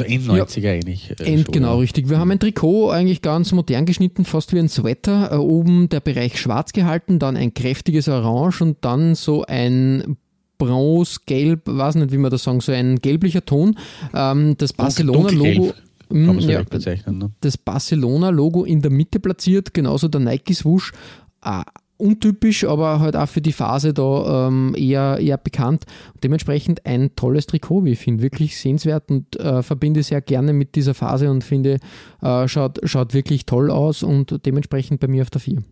[0.00, 1.10] Also End-90er ja, eigentlich.
[1.20, 2.08] Äh, End, genau, richtig.
[2.08, 5.32] Wir haben ein Trikot eigentlich ganz modern geschnitten, fast wie ein Sweater.
[5.32, 10.16] Äh, oben der Bereich schwarz gehalten, dann ein kräftiges Orange und dann so ein
[10.58, 13.76] Bronze, Gelb, weiß nicht, wie man das sagen soll, ein gelblicher Ton.
[14.14, 15.74] Ähm, das Barcelona-Logo.
[16.10, 16.62] Mm, ja,
[17.06, 17.30] ne?
[17.40, 20.92] Das Barcelona-Logo in der Mitte platziert, genauso der Nike-Swoosh.
[21.40, 21.64] Ah,
[21.96, 25.84] untypisch, aber halt auch für die Phase da ähm, eher, eher bekannt.
[26.14, 28.22] Und dementsprechend ein tolles Trikot, wie ich finde.
[28.22, 31.78] Wirklich sehenswert und äh, verbinde sehr gerne mit dieser Phase und finde,
[32.22, 35.62] äh, schaut, schaut wirklich toll aus und dementsprechend bei mir auf der 4.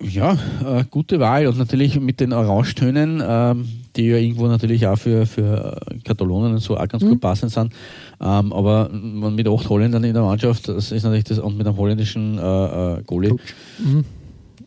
[0.00, 4.96] Ja, äh, gute Wahl und natürlich mit den Orangetönen, ähm, die ja irgendwo natürlich auch
[4.96, 7.10] für, für äh, Katalonen und so auch ganz mhm.
[7.10, 7.72] gut passend sind.
[8.20, 11.76] Ähm, aber mit acht Holländern in der Mannschaft, das ist natürlich das, und mit einem
[11.76, 13.34] holländischen äh, äh Goalie.
[13.78, 14.04] Mhm.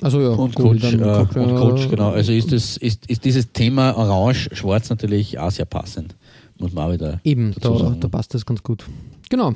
[0.01, 2.09] Also ja, und Coach, äh, und Coach, genau.
[2.09, 6.15] Also ist, das, ist, ist dieses Thema Orange-Schwarz natürlich auch sehr passend.
[6.57, 7.21] Muss man auch wieder.
[7.23, 8.85] Eben, da, da, passt das ganz gut.
[9.29, 9.53] Genau.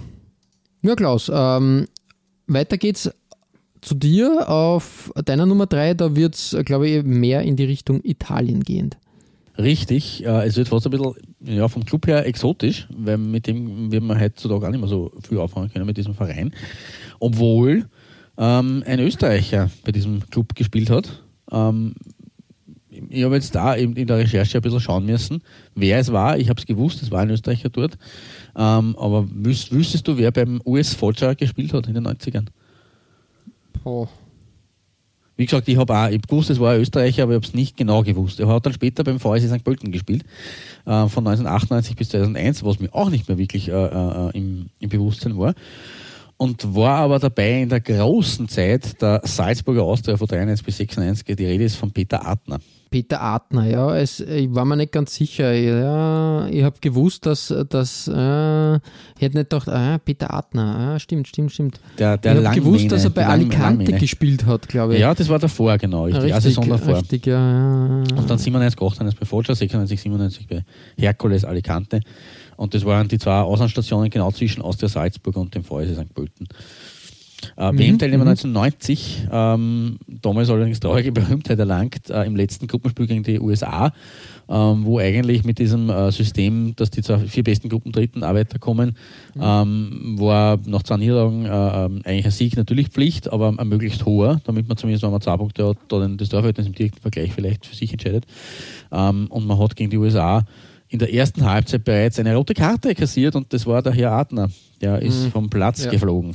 [0.84, 1.88] Ja, Klaus, ähm,
[2.48, 3.10] weiter geht's
[3.82, 5.96] zu dir auf deiner Nummer 3.
[5.96, 8.98] Da wird es, glaube ich, mehr in die Richtung Italien gehend.
[9.58, 13.92] Richtig, äh, es wird fast ein bisschen ja, vom Club her exotisch, weil mit dem
[13.92, 16.54] wird man heutzutage auch nicht mehr so viel auffangen können mit diesem Verein.
[17.20, 17.86] Obwohl
[18.38, 21.24] ähm, ein Österreicher bei diesem Club gespielt hat.
[21.52, 21.96] Ähm,
[23.10, 25.42] ich habe jetzt da in der Recherche ein bisschen schauen müssen,
[25.74, 26.38] wer es war.
[26.38, 27.98] Ich habe es gewusst, es war ein Österreicher dort.
[28.56, 32.48] Ähm, aber wüs wüsstest du, wer beim US Foggia gespielt hat in den 90ern?
[33.84, 34.08] Oh.
[35.38, 37.54] Wie gesagt, ich habe auch, ich gewusst, es war ein Österreicher, aber ich habe es
[37.54, 38.40] nicht genau gewusst.
[38.40, 39.64] Er hat dann später beim VSC St.
[39.66, 40.24] Pölten gespielt,
[40.86, 44.90] äh, von 1998 bis 2001, was mir auch nicht mehr wirklich äh, äh, im, im
[44.90, 45.54] Bewusstsein war
[46.38, 51.36] und war aber dabei in der großen Zeit der Salzburger Austria von 93 bis 96.
[51.36, 52.60] Die Rede ist von Peter Adner.
[52.92, 55.52] Peter Adner, ja, es, ich war mir nicht ganz sicher.
[55.54, 58.82] Ja, ich habe gewusst, dass, dass äh, ich
[59.22, 61.80] hätte nicht gedacht, ah, Peter Adner, ah, stimmt, stimmt, stimmt.
[61.98, 64.00] Der, der ich habe gewusst, dass er bei Alicante Langmähne.
[64.00, 65.02] gespielt hat, glaube ich.
[65.02, 66.98] Ja, das war davor, genau, richtig, richtig eine Saison davor.
[67.00, 70.64] Richtig, ja, ja, Und dann 97, 98 bei Foggia, 96, 97 bei
[70.98, 72.00] Herkules Alicante.
[72.58, 76.14] Und das waren die zwei Auslandsstationen genau zwischen Austria Salzburg und dem VSC St.
[76.14, 76.48] Pölten.
[77.58, 77.80] Äh, mhm.
[77.80, 79.30] WM-Teilnehmer 1990, mhm.
[79.32, 83.94] ähm, damals allerdings traurige Berühmtheit erlangt äh, im letzten Gruppenspiel gegen die USA,
[84.48, 88.34] ähm, wo eigentlich mit diesem äh, System, dass die zwei, vier besten Gruppen dritten auch
[88.34, 88.96] weiterkommen,
[89.34, 89.42] mhm.
[89.42, 94.06] ähm, war nach zwei Niederlagen äh, ähm, eigentlich ein Sieg natürlich Pflicht, aber ein möglichst
[94.06, 97.34] hoher, damit man zumindest, wenn man zwei Punkte hat, da das Torverhältnis im direkten Vergleich
[97.34, 98.26] vielleicht für sich entscheidet.
[98.92, 100.46] Ähm, und man hat gegen die USA
[100.96, 104.50] in der ersten Halbzeit bereits eine rote Karte kassiert und das war der Herr Adner.
[104.82, 105.32] Der ist mhm.
[105.32, 105.92] vom Platz ja.
[105.92, 106.34] geflogen.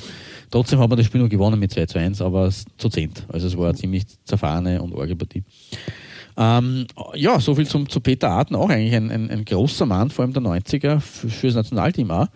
[0.51, 3.25] Trotzdem hat man das Spiel noch gewonnen mit 2 zu 1, aber zu zehnt.
[3.29, 5.45] Also es war eine ziemlich zerfahrene und arge Partie.
[6.37, 10.25] Ähm, ja, soviel zum, zu Peter Adner, auch eigentlich ein, ein, ein, großer Mann, vor
[10.25, 12.27] allem der 90er, für, für das Nationalteam auch.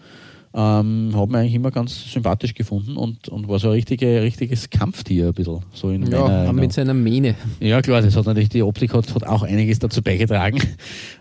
[0.56, 4.70] Ähm, hat man eigentlich immer ganz sympathisch gefunden und, und war so ein richtige, richtiges
[4.70, 5.60] Kampftier ein bisschen.
[5.72, 7.34] So in ja, mit seiner Mähne.
[7.58, 10.60] Ja, klar, das hat natürlich, die Optik hat, hat auch einiges dazu beigetragen.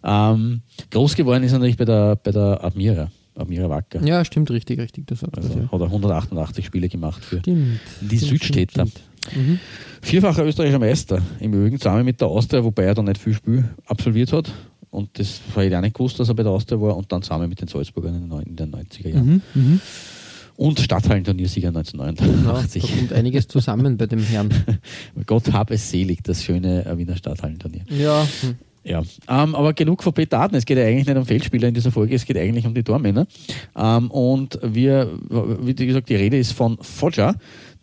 [0.05, 3.09] Ähm, groß geworden ist natürlich bei der, bei der Admira.
[3.35, 4.05] Admira Wacker.
[4.05, 5.07] Ja, stimmt, richtig, richtig.
[5.07, 5.71] Das also das, ja.
[5.71, 8.85] Hat er 188 Spiele gemacht für stimmt, die stimmt, Südstädter.
[8.85, 9.01] Stimmt,
[9.35, 9.59] mhm.
[10.01, 13.63] Vierfacher österreichischer Meister im Übrigen, zusammen mit der Austria, wobei er da nicht viel Spiel
[13.85, 14.51] absolviert hat.
[14.93, 16.95] Und das habe ich auch nicht gewusst, dass er bei der Austria war.
[16.95, 19.41] Und dann zusammen mit den Salzburgern in den 90er Jahren.
[19.53, 19.79] Mhm, mh.
[20.55, 22.83] Und Stadthallenturniersieger 1989.
[22.83, 24.53] Ja, da kommt einiges zusammen bei dem Herrn.
[25.25, 27.81] Gott hab es selig, das schöne Wiener Stadthallenturnier.
[27.89, 28.27] Ja.
[28.41, 28.55] Hm.
[28.85, 30.57] Ja, ähm, aber genug von Peter Arden.
[30.57, 32.83] Es geht ja eigentlich nicht um Feldspieler in dieser Folge, es geht eigentlich um die
[32.83, 33.27] Tormänner.
[33.77, 35.09] Ähm, und wir,
[35.61, 37.33] wie gesagt, die Rede ist von Foggia.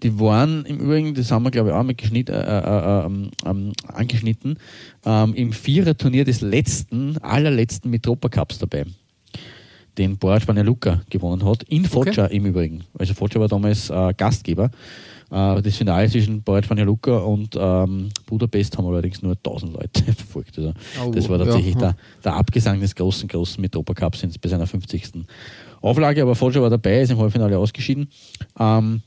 [0.03, 3.07] Die waren im Übrigen, das haben wir glaube ich auch mit Geschnitt, äh, äh, äh,
[3.07, 4.59] ähm, ähm, angeschnitten,
[5.05, 8.87] ähm, im Viererturnier des letzten, allerletzten Mitropa Cups dabei,
[9.99, 12.37] den Borat Luca gewonnen hat, in Foggia okay.
[12.37, 12.85] im Übrigen.
[12.99, 14.71] Also Foggia war damals äh, Gastgeber.
[15.31, 20.59] Äh, das Finale zwischen Borat Luca und ähm, Budapest haben allerdings nur 1000 Leute verfolgt.
[20.59, 20.73] Also
[21.05, 24.67] oh, das war tatsächlich ja, der, der, Abgesang des großen, großen Mitropa Cups bei seiner
[24.67, 25.25] 50.
[25.83, 28.09] Auflage, aber Foggia war dabei, ist im Halbfinale ausgeschieden.
[28.59, 29.03] Ähm,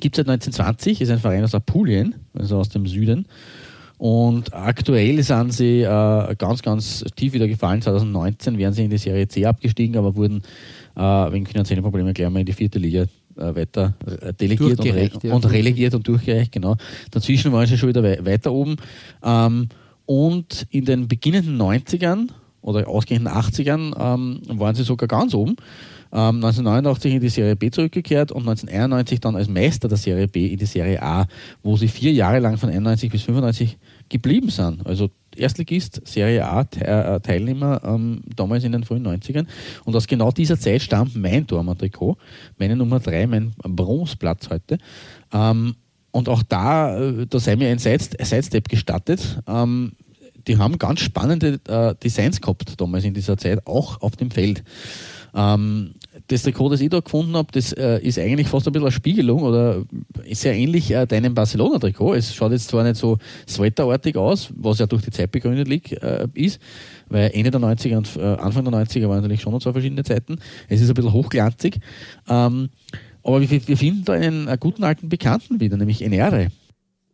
[0.00, 3.26] Gibt es seit 1920, ist ein Verein aus Apulien, also aus dem Süden.
[3.98, 7.82] Und aktuell sind sie äh, ganz, ganz tief wieder gefallen.
[7.82, 10.40] 2019 wären sie in die Serie C abgestiegen, aber wurden
[10.96, 13.02] äh, wegen finanzieller Probleme gleich mal in die vierte Liga
[13.36, 15.34] äh, weiter äh, delegiert und, re ja.
[15.34, 16.50] und, relegiert und durchgereicht.
[16.50, 16.76] Genau.
[17.10, 18.76] Dazwischen waren sie schon wieder we weiter oben.
[19.22, 19.68] Ähm,
[20.06, 22.28] und in den beginnenden 90ern
[22.62, 25.56] oder ausgehenden 80ern ähm, waren sie sogar ganz oben.
[26.12, 30.46] 1989 ähm, in die Serie B zurückgekehrt und 1991 dann als Meister der Serie B
[30.46, 31.26] in die Serie A,
[31.62, 34.84] wo sie vier Jahre lang von 91 bis 95 geblieben sind.
[34.86, 39.46] Also Erstligist, Serie A äh, Teilnehmer ähm, damals in den frühen 90ern.
[39.84, 42.16] Und aus genau dieser Zeit stammt mein Dortmund-Trikot,
[42.58, 44.78] meine Nummer 3, mein Bronzeplatz heute.
[45.32, 45.76] Ähm,
[46.10, 49.40] und auch da, äh, da sei mir ein Sidestep gestattet.
[49.46, 49.92] Ähm,
[50.46, 54.64] die haben ganz spannende äh, Designs gehabt damals in dieser Zeit, auch auf dem Feld.
[55.34, 55.94] Ähm,
[56.30, 58.92] das Trikot, das ich da gefunden habe, das äh, ist eigentlich fast ein bisschen eine
[58.92, 59.82] Spiegelung oder
[60.24, 62.14] ist sehr ähnlich äh, deinem Barcelona-Trikot.
[62.14, 65.92] Es schaut jetzt zwar nicht so sweaterartig aus, was ja durch die Zeit begründet liegt,
[65.92, 66.60] äh, ist,
[67.08, 70.04] weil Ende der 90er und äh, Anfang der 90er waren natürlich schon noch zwei verschiedene
[70.04, 70.38] Zeiten.
[70.68, 71.80] Es ist ein bisschen hochglanzig.
[72.28, 72.68] Ähm,
[73.22, 76.48] aber wir, wir, finden da einen, einen, guten alten Bekannten wieder, nämlich Enere.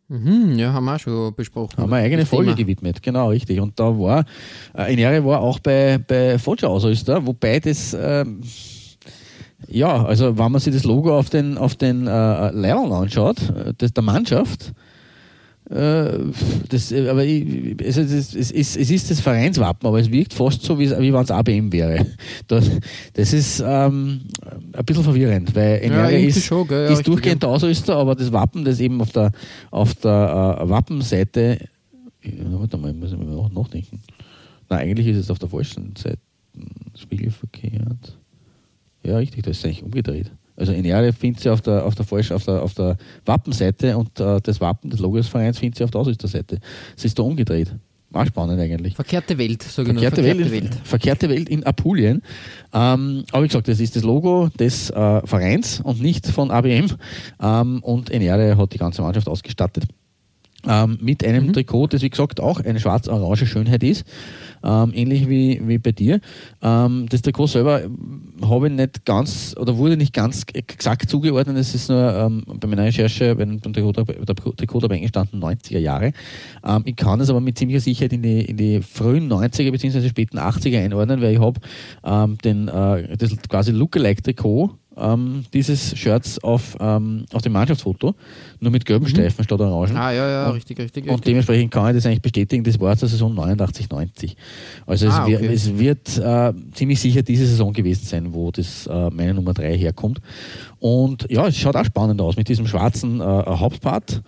[0.09, 1.79] Mhm, ja, haben wir auch schon besprochen.
[1.79, 2.57] Haben wir eine eigene Folge Thema.
[2.57, 3.61] gewidmet, genau, richtig.
[3.61, 4.25] Und da war,
[4.77, 8.41] äh, Enere war auch bei, bei Foggia Ausrüster, wobei das, ähm,
[9.69, 13.73] ja, also wenn man sich das Logo auf den, auf den äh, Lehrern anschaut, äh,
[13.77, 14.73] das, der Mannschaft,
[15.71, 16.19] äh,
[16.69, 20.63] das, äh, aber ich, es, es, es, es, ist das Vereinswappen, aber es wirkt fast
[20.63, 22.07] so, wie, wie wenn es ABM wäre.
[22.49, 22.71] Das,
[23.15, 24.21] das ist ähm,
[24.73, 27.49] ein bisschen verwirrend, weil ja, ist, schon, gell, ist durchgehend ja.
[27.49, 29.33] Ausrüster, aber das Wappen, das eben auf der,
[29.73, 31.59] auf der äh, Wappenseite,
[32.23, 34.01] ja, warte mal, muss ich mir auch nachdenken.
[34.69, 36.19] Nein, eigentlich ist es auf der falschen Seite.
[36.97, 38.17] Spiegelverkehrt.
[39.07, 40.33] Ja, richtig, das ist eigentlich umgedreht.
[40.57, 44.19] Also Enere findet sie auf der, auf der, falsch, auf der, auf der Wappenseite und
[44.19, 46.59] äh, das Wappen des Logos des Vereins findet sie auf der Ausrüsterseite.
[46.97, 47.73] Es ist da umgedreht.
[48.11, 48.95] War spannend eigentlich.
[48.95, 50.75] Verkehrte Welt, sage ich verkehrte, verkehrte Welt, Welt.
[50.85, 52.23] Verkehrte Welt in Apulien.
[52.73, 56.87] Ähm, aber wie gesagt, das ist das Logo des äh, Vereins und nicht von ABM.
[57.41, 59.85] Ähm, und Enere hat die ganze Mannschaft ausgestattet.
[60.67, 61.53] Ähm, mit einem mhm.
[61.53, 64.05] Trikot, das wie gesagt auch eine schwarz-orange Schönheit ist,
[64.65, 66.21] ähm, ähnlich wie, wie bei dir.
[66.63, 67.83] Ähm, das Trikot selber
[68.43, 71.57] habe ich nicht ganz oder wurde nicht ganz exakt zugeordnet.
[71.57, 76.13] Es ist nur ähm, bei meiner Recherche beim Trikot, der Trikot dabei eingestanden 90er Jahre.
[76.67, 80.09] Ähm, ich kann es aber mit ziemlicher Sicherheit in die, in die frühen 90er bzw.
[80.09, 81.61] späten 80er einordnen, weil ich habe
[82.05, 88.15] ähm, den äh, das quasi Lookalike-Trikot ähm, dieses Shirts auf, ähm, auf dem Mannschaftsfoto,
[88.61, 89.11] nur mit gelben mhm.
[89.11, 89.97] Streifen statt orangen.
[89.97, 91.05] Ah, ja, ja, und, richtig, richtig.
[91.05, 91.25] Und richtig.
[91.27, 94.37] dementsprechend kann ich das eigentlich bestätigen, das war zur Saison 89, 90.
[94.87, 95.47] Also ah, es, okay.
[95.53, 99.77] es, wird äh, ziemlich sicher diese Saison gewesen sein, wo das äh, meine Nummer 3
[99.77, 100.21] herkommt.
[100.79, 104.23] Und ja, es schaut auch spannend aus mit diesem schwarzen äh, Hauptpart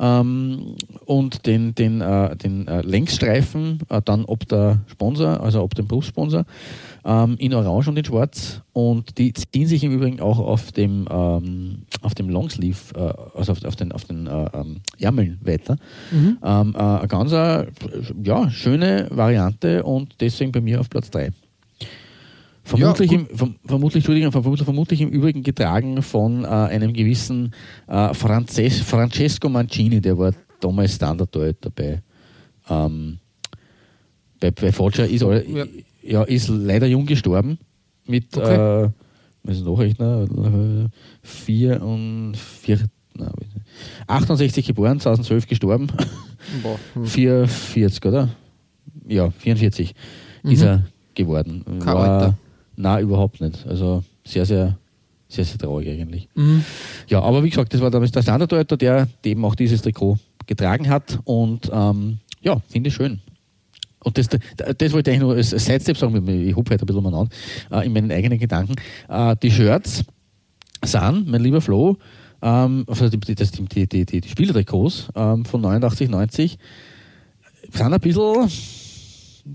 [0.00, 5.74] ähm, und den, den, äh, den äh, Längsstreifen, äh, dann ob der Sponsor, also ob
[5.74, 6.44] dem Brustsponsor,
[7.04, 8.62] ähm, in Orange und in Schwarz.
[8.72, 13.52] Und die ziehen sich im Übrigen auch auf dem, ähm, auf dem Longsleeve, äh, also
[13.52, 15.76] auf, auf, den, auf den äh, ähm, Ärmeln weiter.
[16.10, 16.38] Mhm.
[16.42, 21.30] Ähm, äh, eine ganz ja, schöne Variante und deswegen bei mir auf Platz 3.
[22.70, 23.26] Vermutlich, ja, im,
[23.66, 27.52] vermutlich, vermutlich, vermutlich, im Übrigen getragen von äh, einem gewissen
[27.88, 32.00] äh, Frances Francesco Mancini, der war damals Standard dabei.
[32.68, 33.18] Ähm,
[34.38, 35.64] bei, bei Foggia ist, ja.
[36.02, 36.22] ja.
[36.22, 37.58] ist leider jung gestorben
[38.06, 38.84] mit okay.
[38.84, 38.90] äh,
[39.42, 42.78] was nachrechnen, 4 und 4,
[43.14, 43.32] nein,
[44.06, 45.88] 68 geboren, 2012 gestorben.
[46.62, 46.78] Boah.
[46.94, 47.04] Hm.
[47.04, 48.28] 44, oder?
[49.08, 49.92] Ja, 44
[50.44, 50.50] mhm.
[50.52, 51.64] ist er geworden.
[51.80, 52.38] Kein war, Alter.
[52.80, 53.66] Na, überhaupt nicht.
[53.66, 54.78] Also sehr, sehr,
[55.28, 56.28] sehr, sehr traurig eigentlich.
[56.34, 56.64] Mhm.
[57.08, 60.88] Ja, aber wie gesagt, das war damals der Standarddeutler, der eben auch dieses Trikot getragen
[60.88, 63.20] hat und ähm, ja, finde ich schön.
[64.02, 67.02] Und das, das wollte ich eigentlich nur als Sidestep sagen, ich hupe heute ein bisschen
[67.02, 67.28] mal an,
[67.70, 68.76] äh, in meinen eigenen Gedanken.
[69.10, 70.04] Äh, die Shirts
[70.82, 71.98] sind, mein lieber Flo,
[72.40, 76.58] ähm, also die, die, die, die, die, die Spielertrikots ähm, von 89, 90,
[77.72, 78.48] sind ein bisschen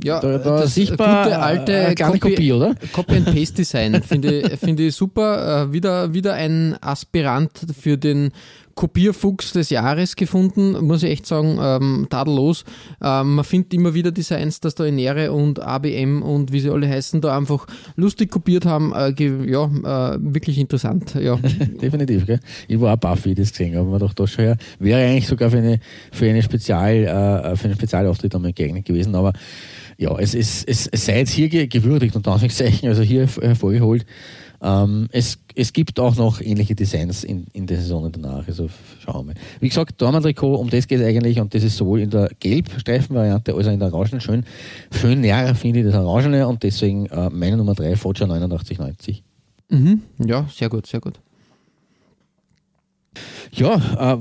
[0.04, 2.76] ja, da, da das sichtbar gute alte eine Copy, Kopie, oder?
[2.92, 5.64] Copy and Paste Design finde ich, find ich super.
[5.64, 8.32] Äh, wieder, wieder ein Aspirant für den
[8.76, 12.66] Kopierfuchs des Jahres gefunden, muss ich echt sagen, ähm, tadellos.
[13.02, 16.88] Ähm, man findet immer wieder Designs, dass da Enere und ABM und wie sie alle
[16.88, 18.94] heißen, da einfach lustig kopiert haben.
[18.94, 19.14] Äh,
[19.50, 21.16] ja, äh, wirklich interessant.
[21.16, 21.38] Ja.
[21.82, 22.42] Definitiv, gell?
[22.68, 23.90] Ich war auch baff, wie ich das gesehen habe.
[23.90, 25.80] Man dachte, das schon her, wäre eigentlich sogar für eine,
[26.12, 29.32] für eine Spezial, äh, für einen Spezialauftritt einmal geeignet gewesen, aber
[29.98, 34.06] ja, es, ist, es, es sei jetzt hier gewürdigt, und Anführungszeichen, also hier hervorgeholt.
[34.66, 38.48] Ähm, es, es gibt auch noch ähnliche Designs in, in der Saison danach.
[38.48, 38.68] Also
[39.00, 39.36] schauen wir.
[39.60, 43.54] Wie gesagt, Dortmund-Trikot, um das geht es eigentlich und das ist sowohl in der Gelb-Streifen-Variante
[43.54, 44.44] als auch in der Orangen schön.
[44.92, 49.22] Schön näher finde ich das Orangene und deswegen äh, meine Nummer 3, Foggia 8990.
[49.70, 50.02] Mhm.
[50.26, 51.20] Ja, sehr gut, sehr gut.
[53.52, 54.18] Ja, äh,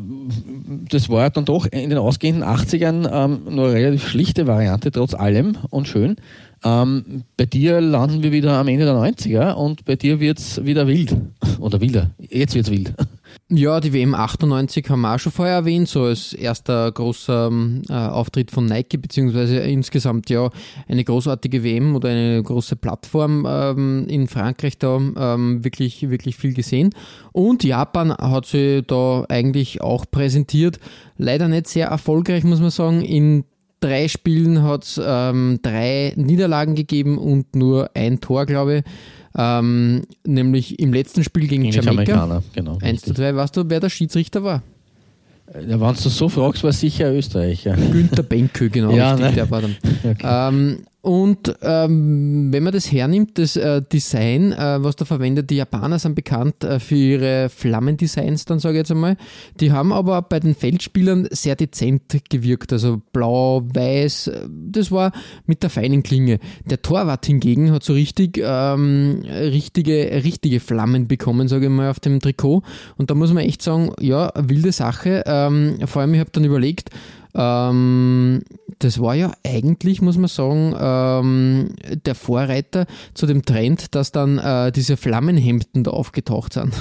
[0.91, 5.15] das war dann doch in den ausgehenden 80ern ähm, nur eine relativ schlichte Variante, trotz
[5.15, 6.17] allem und schön.
[6.64, 10.64] Ähm, bei dir landen wir wieder am Ende der 90er und bei dir wird es
[10.64, 11.14] wieder wild.
[11.61, 12.11] Oder wilder.
[12.18, 12.94] Jetzt wird es wild.
[13.50, 17.50] Ja, die WM 98 haben wir auch schon vorher erwähnt, so als erster großer
[17.88, 20.50] äh, Auftritt von Nike, beziehungsweise insgesamt ja
[20.88, 26.55] eine großartige WM oder eine große Plattform ähm, in Frankreich da ähm, wirklich, wirklich viel
[26.55, 26.90] gesehen.
[27.33, 30.81] Und Japan hat sie da eigentlich auch präsentiert.
[31.19, 33.02] Leider nicht sehr erfolgreich, muss man sagen.
[33.02, 33.44] In
[33.85, 38.85] drei Spielen hat es ähm, drei Niederlagen gegeben und nur ein Tor, glaube ich.
[39.37, 42.43] Ähm, nämlich im letzten Spiel gegen, Gegen Jamaika.
[42.55, 42.79] Genau.
[42.81, 43.35] 1 zu 2.
[43.35, 44.63] Weißt du, wer der Schiedsrichter war?
[45.53, 47.77] Ja, Wenn du so fragst, war sicher Österreicher.
[47.77, 49.35] Günther Benkö, genau, Ja, richtig, ne?
[49.35, 49.77] der war dann.
[50.05, 50.49] Okay.
[50.49, 55.57] Ähm, und ähm, wenn man das hernimmt, das äh, Design, äh, was da verwendet, die
[55.57, 59.19] Japaner sind bekannt äh, für ihre Flammendesigns, dann sage ich jetzt einmal.
[59.61, 65.13] Die haben aber bei den Feldspielern sehr dezent gewirkt, also blau, weiß, äh, das war
[65.44, 66.38] mit der feinen Klinge.
[66.65, 72.00] Der Torwart hingegen hat so richtig ähm, richtige, richtige Flammen bekommen, sage ich mal, auf
[72.00, 72.63] dem Trikot.
[72.96, 75.23] Und da muss man echt sagen, ja, wilde Sache.
[75.27, 76.88] Ähm, vor allem, ich habe dann überlegt,
[77.35, 78.43] ähm,
[78.79, 81.69] das war ja eigentlich, muss man sagen, ähm,
[82.05, 86.73] der Vorreiter zu dem Trend, dass dann äh, diese Flammenhemden da aufgetaucht sind.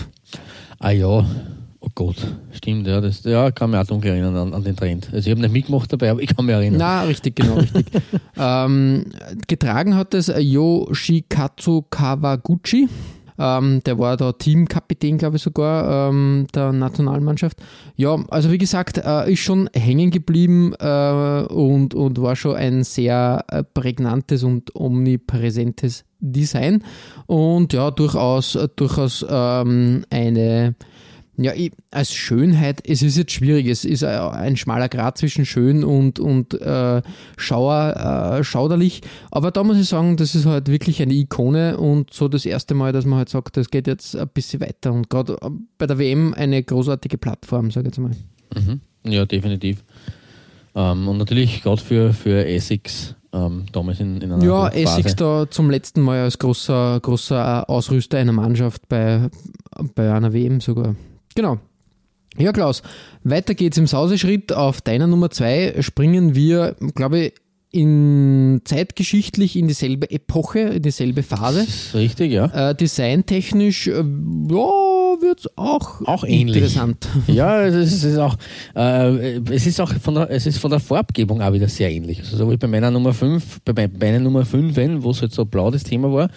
[0.80, 1.26] Ah ja,
[1.80, 2.16] oh Gott,
[2.52, 5.10] stimmt, ja, das ja, kann mich auch dunkel erinnern an, an den Trend.
[5.12, 6.80] Also ich habe nicht mitgemacht dabei, aber ich kann mich erinnern.
[6.80, 7.86] Na, richtig, genau, richtig.
[8.38, 9.06] ähm,
[9.48, 12.90] getragen hat es Yoshikatsu Kawaguchi.
[13.38, 17.58] Ähm, der war da Teamkapitän, glaube ich sogar, ähm, der Nationalmannschaft.
[17.96, 22.84] Ja, also wie gesagt, äh, ist schon hängen geblieben äh, und, und war schon ein
[22.84, 26.84] sehr äh, prägnantes und omnipräsentes Design.
[27.28, 30.76] Und ja, durchaus, durchaus ähm, eine
[31.44, 35.84] ja, ich, als Schönheit, es ist jetzt schwierig, es ist ein schmaler Grad zwischen schön
[35.84, 37.02] und, und äh,
[37.38, 42.14] Schauer, äh, schauderlich, aber da muss ich sagen, das ist halt wirklich eine Ikone und
[42.14, 45.10] so das erste Mal, dass man halt sagt, das geht jetzt ein bisschen weiter und
[45.10, 48.12] gerade äh, bei der WM eine großartige Plattform, sage ich jetzt mal.
[48.56, 48.82] Mhm.
[49.06, 49.84] Ja, definitiv.
[50.76, 54.68] Ähm, und natürlich gerade für, für Essex ähm, damals in, in einer Ja.
[54.70, 59.30] Essex da zum letzten Mal als großer, großer Ausrüster einer Mannschaft bei,
[59.96, 60.96] bei einer WM sogar.
[61.36, 61.60] Genau.
[62.38, 62.82] Ja, Klaus,
[63.24, 64.54] weiter geht's im Sauseschritt.
[64.54, 67.34] Auf deiner Nummer zwei springen wir, glaube ich,
[67.72, 71.66] in zeitgeschichtlich in dieselbe Epoche, in dieselbe Phase.
[71.96, 72.70] Richtig, ja.
[72.70, 74.04] Äh, designtechnisch, äh,
[74.50, 76.58] ja, wird's auch, Auch ähnlich.
[76.58, 77.08] interessant.
[77.28, 78.36] Ja, es ist auch,
[78.76, 82.20] äh, es ist auch von der, es ist von der Farbgebung auch wieder sehr ähnlich.
[82.20, 85.46] Also so wie bei meiner Nummer 5, bei meiner Nummer 5, wo es halt so
[85.46, 86.30] blau das Thema war,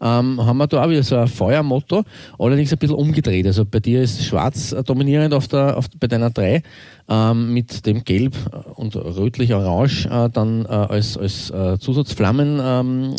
[0.00, 2.02] ähm, haben wir da auch wieder so ein Feuermotto,
[2.38, 3.46] allerdings ein bisschen umgedreht.
[3.46, 6.62] Also bei dir ist schwarz äh, dominierend auf der, auf, bei deiner 3,
[7.08, 8.34] ähm, mit dem Gelb
[8.74, 13.14] und rötlich-orange äh, dann äh, als, als äh, Zusatzflammen ähm,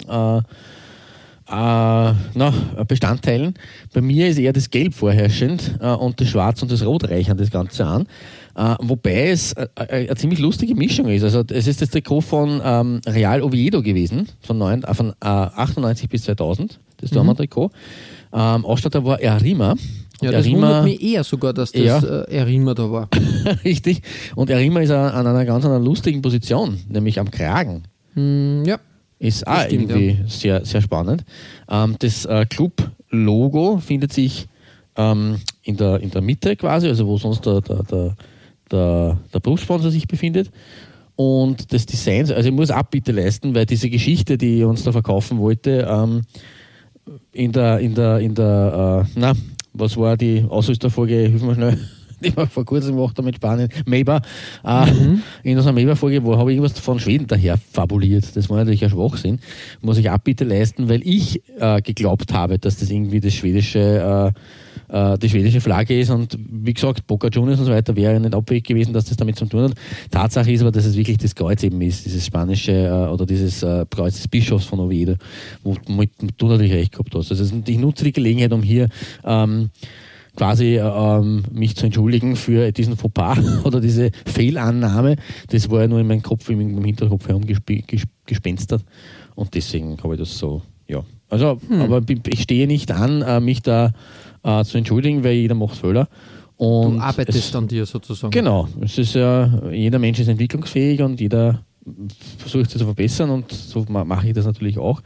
[1.54, 2.54] äh, na,
[2.88, 3.54] Bestandteilen.
[3.94, 7.38] Bei mir ist eher das Gelb vorherrschend äh, und das Schwarz und das Rot reichern
[7.38, 8.08] das Ganze an.
[8.56, 11.24] Äh, wobei es äh, äh, eine ziemlich lustige Mischung ist.
[11.24, 15.14] Also es ist das Trikot von ähm, Real Oviedo gewesen, von, neun, äh, von äh,
[15.26, 17.72] 98 bis 2000, das Dortmund-Trikot.
[18.34, 19.76] Ähm, Ausstatter war Erima.
[20.22, 22.00] Ja, das Erima- wundert mich eher sogar, dass das Ja.
[22.00, 23.10] äh, Erima da war.
[23.66, 24.02] Richtig.
[24.36, 27.84] Und Erima ist an an einer ganz einer lustigen Position, nämlich am Kragen.
[28.14, 28.78] Hm, ja.
[29.24, 31.24] Ist auch stimmt, irgendwie sehr, sehr spannend.
[31.70, 34.48] Ähm, das äh, Club-Logo findet sich
[34.98, 38.16] ähm, in, der, in der Mitte quasi, also wo sonst der, der, der,
[38.70, 40.52] der, der Berufssponsor sich befindet.
[41.16, 44.92] Und das Design, also ich muss Abbitte leisten, weil diese Geschichte, die ich uns da
[44.92, 46.24] verkaufen wollte, ähm,
[47.32, 49.34] in der, in der, in der, äh, na,
[49.72, 51.80] was war die Ausrüsterfolge, hilf mir schnell,
[52.26, 54.22] die wir vor kurzem gemacht haben mit Spanien, Maber,
[54.64, 54.88] äh,
[55.44, 58.36] in unserer Maber-Folge, wo habe ich irgendwas von Schweden daher fabuliert.
[58.36, 59.40] Das war natürlich ein Schwachsinn.
[59.82, 64.34] Muss ich Abbitte leisten, weil ich äh, geglaubt habe, dass das irgendwie das schwedische,
[64.90, 68.20] äh, äh, die schwedische Flagge ist und wie gesagt, Boca Juniors und so weiter wäre
[68.20, 69.74] nicht abwegig gewesen, dass das damit zu tun hat.
[70.12, 73.64] Tatsache ist aber, dass es wirklich das Kreuz eben ist, dieses spanische äh, oder dieses
[73.64, 75.16] äh, Kreuz des Bischofs von Oviedo,
[75.64, 77.32] womit du natürlich recht gehabt hast.
[77.32, 78.88] Also ich nutze die Gelegenheit, um hier
[79.26, 79.70] ähm,
[80.36, 85.16] quasi ähm, mich zu entschuldigen für diesen Fauxpas oder diese Fehlannahme.
[85.50, 88.84] Das war ja nur in meinem Kopf, im, im Hinterkopf herumgespenstert
[89.36, 91.04] und deswegen habe ich das so, ja.
[91.30, 93.92] Also, aber ich stehe nicht an, äh, mich da
[94.44, 96.08] äh, zu entschuldigen, weil jeder macht Fehler.
[96.58, 98.30] Und Du arbeitest es, an dir sozusagen.
[98.30, 101.64] Genau, es ist ja, jeder Mensch ist entwicklungsfähig und jeder
[102.38, 105.02] versuche ich das zu verbessern und so mache ich das natürlich auch.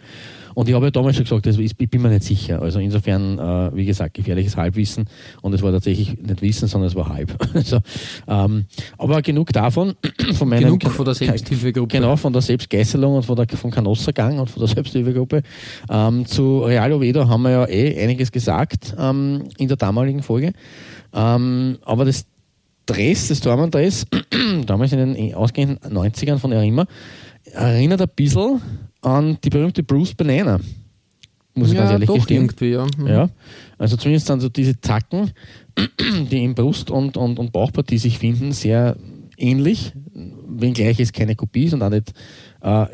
[0.58, 2.60] Und ich habe ja damals schon gesagt, also ich bin mir nicht sicher.
[2.64, 5.06] Also insofern, äh, wie gesagt, gefährliches Halbwissen.
[5.44, 7.32] Und es war tatsächlich nicht Wissen, sondern es war Halb.
[7.54, 7.78] also,
[8.28, 8.66] ähm,
[8.98, 9.94] aber genug davon.
[10.34, 11.96] Von meiner, genug von der Selbsthilfegruppe.
[11.96, 15.44] Genau, von der Selbstgeißelung und von der, vom Kanossergang und von der Selbsthilfegruppe.
[15.92, 20.54] Ähm, zu Real Oviedo haben wir ja eh einiges gesagt ähm, in der damaligen Folge.
[21.14, 22.26] Ähm, aber das
[22.88, 24.08] Dress, das Dortmund-Dress,
[24.66, 26.88] damals in den ausgehenden 90ern von Erima,
[27.54, 28.60] erinnert ein bisschen
[29.02, 30.60] an die berühmte Bruce Banana.
[31.54, 32.44] Muss ich ja, ganz ehrlich doch gestehen.
[32.44, 32.86] irgendwie, ja.
[32.98, 33.08] Mhm.
[33.08, 33.30] ja.
[33.78, 35.32] Also zumindest dann so diese Zacken,
[36.32, 38.96] die im Brust- und, und, und Bauchpartie sich finden, sehr
[39.38, 39.94] ähnlich,
[40.48, 42.14] wenngleich es keine Kopie ist und auch nicht,
[42.62, 42.86] äh,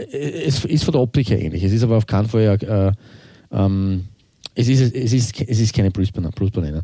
[0.45, 1.64] es ist von der Optik her ähnlich.
[1.64, 2.91] Es ist aber auf keinen Fall äh,
[3.51, 4.06] ähm,
[4.56, 6.32] es ist, es ist, es ist keine Bruce Banana.
[6.36, 6.84] Bruce Banana.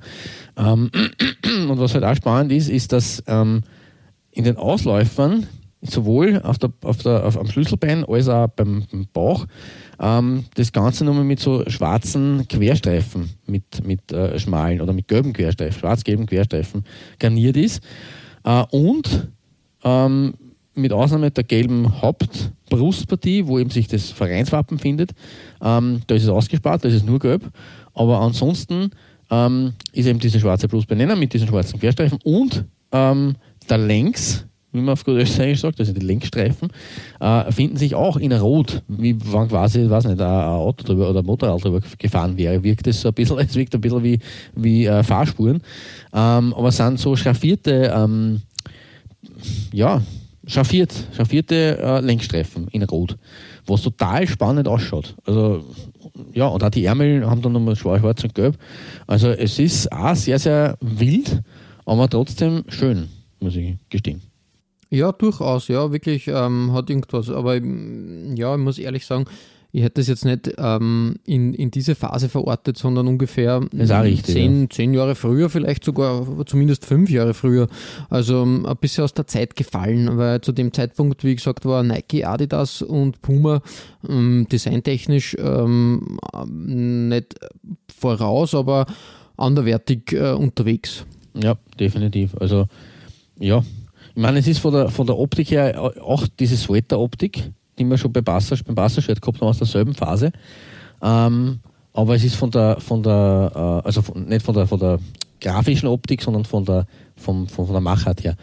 [0.57, 0.89] Ähm,
[1.69, 3.61] und was halt auch spannend ist, ist, dass ähm,
[4.31, 5.47] in den Ausläufern
[5.81, 9.45] sowohl auf der, auf der, auf, am Schlüsselbein als auch beim, beim Bauch.
[9.99, 15.33] Ähm, das Ganze nochmal mit so schwarzen Querstreifen, mit, mit äh, schmalen oder mit gelben
[15.33, 16.83] Querstreifen, schwarz-gelben Querstreifen
[17.17, 17.81] garniert ist.
[18.43, 19.29] Äh, und
[19.83, 20.33] ähm,
[20.75, 25.11] mit Ausnahme der gelben Hauptbrustpartie, wo eben sich das Vereinswappen findet,
[25.61, 27.43] ähm, da ist es ausgespart, da ist es nur gelb.
[27.93, 28.91] Aber ansonsten
[29.29, 33.35] ähm, ist eben diese schwarze Brustbenenner mit diesen schwarzen Querstreifen und ähm,
[33.67, 36.69] da längs wie man auf gut Österreich sagt, also die Lenkstreifen,
[37.19, 41.19] äh, finden sich auch in Rot, wie wenn quasi, weiß nicht, ein Auto drüber oder
[41.19, 42.63] ein Motorrad drüber gefahren wäre.
[42.63, 44.19] Wirkt es so ein bisschen, es wirkt ein bisschen wie,
[44.55, 45.61] wie äh, Fahrspuren.
[46.13, 48.41] Ähm, aber es sind so schraffierte, ähm,
[49.73, 50.01] ja,
[50.45, 53.17] schraffiert, schraffierte äh, Lenkstreifen in Rot,
[53.65, 55.15] was total spannend ausschaut.
[55.25, 55.63] Also,
[56.33, 58.55] ja, und auch die Ärmel haben dann nochmal schwarz und gelb.
[59.07, 61.41] Also, es ist auch sehr, sehr wild,
[61.85, 63.07] aber trotzdem schön,
[63.39, 64.28] muss ich gestehen.
[64.89, 67.29] Ja, durchaus, ja, wirklich ähm, hat irgendwas.
[67.29, 69.25] Aber ja, ich muss ehrlich sagen,
[69.71, 74.61] ich hätte das jetzt nicht ähm, in, in diese Phase verortet, sondern ungefähr richtig, zehn,
[74.61, 74.69] ja.
[74.69, 77.67] zehn Jahre früher, vielleicht sogar zumindest fünf Jahre früher.
[78.09, 81.83] Also ähm, ein bisschen aus der Zeit gefallen, weil zu dem Zeitpunkt, wie gesagt, war
[81.83, 83.61] Nike, Adidas und Puma
[84.07, 86.17] ähm, designtechnisch ähm,
[86.47, 87.35] nicht
[87.95, 88.87] voraus, aber
[89.37, 91.05] anderwertig äh, unterwegs.
[91.35, 92.35] Ja, definitiv.
[92.39, 92.65] Also
[93.37, 93.63] ja,
[94.15, 97.97] ich meine, es ist von der, von der Optik her auch diese Sweater-Optik, die wir
[97.97, 100.31] schon bei Basser, beim Basser-Shirt gehabt haben aus derselben Phase.
[101.01, 101.59] Ähm,
[101.93, 104.99] aber es ist von der, von der äh, also von, nicht von der, von der
[105.41, 106.85] grafischen Optik, sondern von der,
[107.15, 108.35] vom, von, von der Machart her.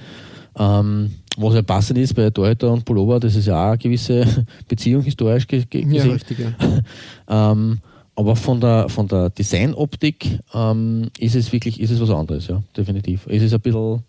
[0.59, 4.27] Ähm, was ja passend ist bei Torhüter und Pullover, das ist ja auch eine gewisse
[4.69, 5.93] Beziehung historisch gesehen.
[5.93, 7.53] Ja, richtig, ja.
[7.53, 7.79] ähm,
[8.15, 12.63] aber von der, von der Designoptik ähm, ist es wirklich ist es was anderes, ja,
[12.75, 13.27] definitiv.
[13.27, 14.03] Es ist ein bisschen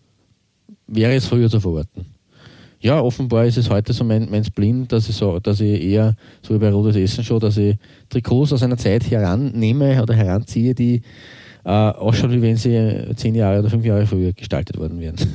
[0.88, 2.06] wäre es früher zu verorten.
[2.80, 6.16] Ja, offenbar ist es heute so mein, mein Spleen, dass ich, so, dass ich eher,
[6.44, 7.76] so wie bei Rotes Essen schon, dass ich
[8.10, 11.02] Trikots aus einer Zeit herannehme oder heranziehe, die
[11.66, 15.16] äh, ausschauen, wie wenn sie zehn Jahre oder fünf Jahre früher gestaltet worden wären.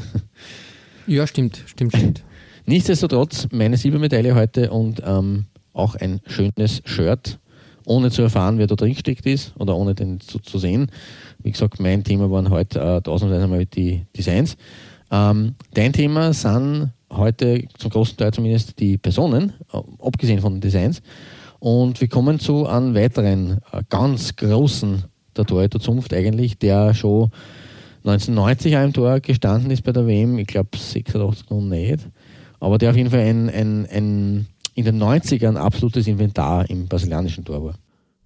[1.06, 2.22] Ja, stimmt, stimmt, stimmt.
[2.64, 7.40] Nichtsdestotrotz meine Silbermedaille heute und ähm, auch ein schönes Shirt,
[7.84, 10.92] ohne zu erfahren, wer da drin steckt ist oder ohne den zu, zu sehen.
[11.42, 14.56] Wie gesagt, mein Thema waren heute äh, mal die Designs.
[15.12, 20.62] Ähm, dein Thema sind heute zum großen Teil zumindest die Personen, äh, abgesehen von den
[20.62, 21.02] Designs.
[21.58, 25.04] Und wir kommen zu einem weiteren äh, ganz großen
[25.36, 27.30] der Zunft eigentlich, der schon
[28.04, 32.08] 1990 auch im Tor gestanden ist bei der WM, ich glaube 86 noch nicht,
[32.58, 37.44] aber der auf jeden Fall ein, ein, ein in den 90ern absolutes Inventar im brasilianischen
[37.44, 37.74] Tor war.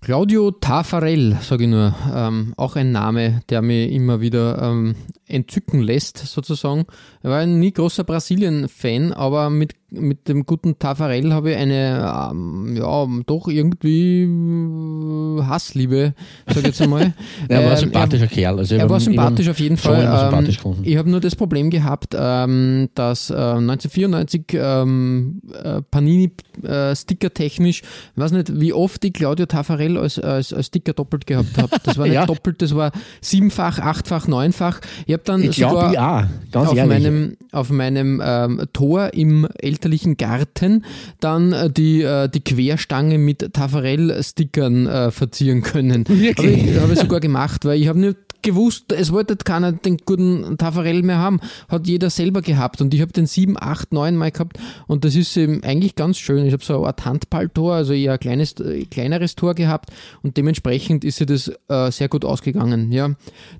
[0.07, 4.95] Claudio Tafarel, sage ich nur, ähm, auch ein Name, der mir immer wieder ähm,
[5.27, 6.87] entzücken lässt, sozusagen.
[7.25, 12.31] Er war ein nie großer Brasilien-Fan, aber mit mit dem guten Tafarel habe ich eine,
[12.31, 16.15] ähm, ja, doch irgendwie äh, Hassliebe,
[16.47, 17.15] sag ich jetzt einmal.
[17.49, 18.59] er war ein ähm, sympathischer er, Kerl.
[18.59, 20.33] Also er war sympathisch auf jeden Fall.
[20.33, 26.33] Ähm, ich habe nur das Problem gehabt, ähm, dass äh, 1994 ähm, äh, Panini
[26.63, 30.93] äh, Sticker technisch, ich weiß nicht, wie oft ich Claudio Tafarel als, als, als Sticker
[30.93, 31.77] doppelt gehabt habe.
[31.85, 32.27] Das war nicht ja.
[32.27, 34.81] doppelt, das war siebenfach, achtfach, neunfach.
[35.07, 39.47] Ich habe dann ich sogar ja, auf, meinem, auf meinem ähm, Tor im
[39.87, 40.85] elterlichen Garten
[41.21, 46.05] dann äh, die, äh, die Querstange mit Tafarell-Stickern äh, verzieren können.
[46.09, 48.17] Habe ich, hab ich sogar gemacht, weil ich habe nicht
[48.47, 51.41] gewusst, es wollte keiner den guten Tafarell mehr haben.
[51.69, 55.17] Hat jeder selber gehabt und ich habe den 7, 8, 9 Mal gehabt und das
[55.17, 56.47] ist eben eigentlich ganz schön.
[56.47, 58.55] Ich habe so eine Art Handballtor, also eher ein kleines,
[58.91, 59.91] kleineres Tor gehabt
[60.23, 62.93] und dementsprechend ist sie das äh, sehr gut ausgegangen.
[62.93, 63.11] Ja.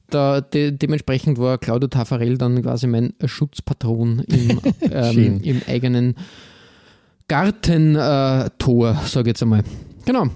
[0.09, 4.61] Da, de, dementsprechend war Claudio Tafarell dann quasi mein Schutzpatron im,
[4.93, 6.15] ähm, im eigenen
[7.27, 9.65] Gartentor, äh, sage ich jetzt einmal.
[10.05, 10.29] Genau.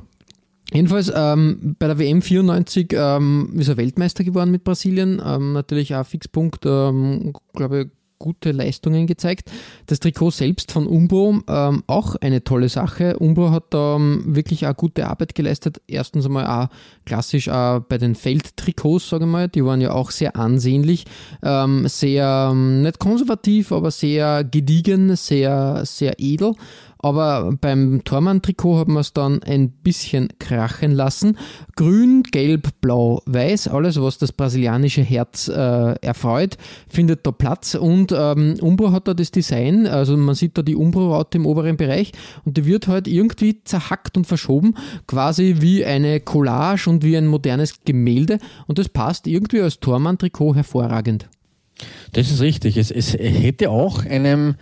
[0.73, 5.21] Jedenfalls ähm, bei der WM 94 ähm, ist er Weltmeister geworden mit Brasilien.
[5.25, 7.87] Ähm, natürlich auch Fixpunkt, ähm, glaube ich,
[8.21, 9.51] gute Leistungen gezeigt.
[9.87, 13.17] Das Trikot selbst von Umbro, ähm, auch eine tolle Sache.
[13.19, 15.81] Umbro hat da ähm, wirklich auch gute Arbeit geleistet.
[15.89, 16.69] Erstens einmal auch
[17.07, 21.07] klassisch auch bei den Feldtrikots, sage ich mal, die waren ja auch sehr ansehnlich,
[21.41, 26.53] sehr, nicht konservativ, aber sehr gediegen, sehr, sehr edel.
[27.03, 31.39] Aber beim Tormann-Trikot hat man es dann ein bisschen krachen lassen.
[31.77, 38.13] Grün, Gelb, Blau, Weiß, alles was das brasilianische Herz äh, erfreut, findet da Platz und
[38.13, 42.13] ähm, Umbro hat da das Design, also man sieht da die Umbro-Raute im oberen Bereich
[42.45, 44.75] und die wird halt irgendwie zerhackt und verschoben,
[45.07, 50.55] quasi wie eine Collage und wie ein modernes Gemälde und das passt irgendwie als Tormann-Trikot
[50.55, 51.29] hervorragend.
[52.13, 52.77] Das ist richtig.
[52.77, 54.57] Es, es hätte auch einem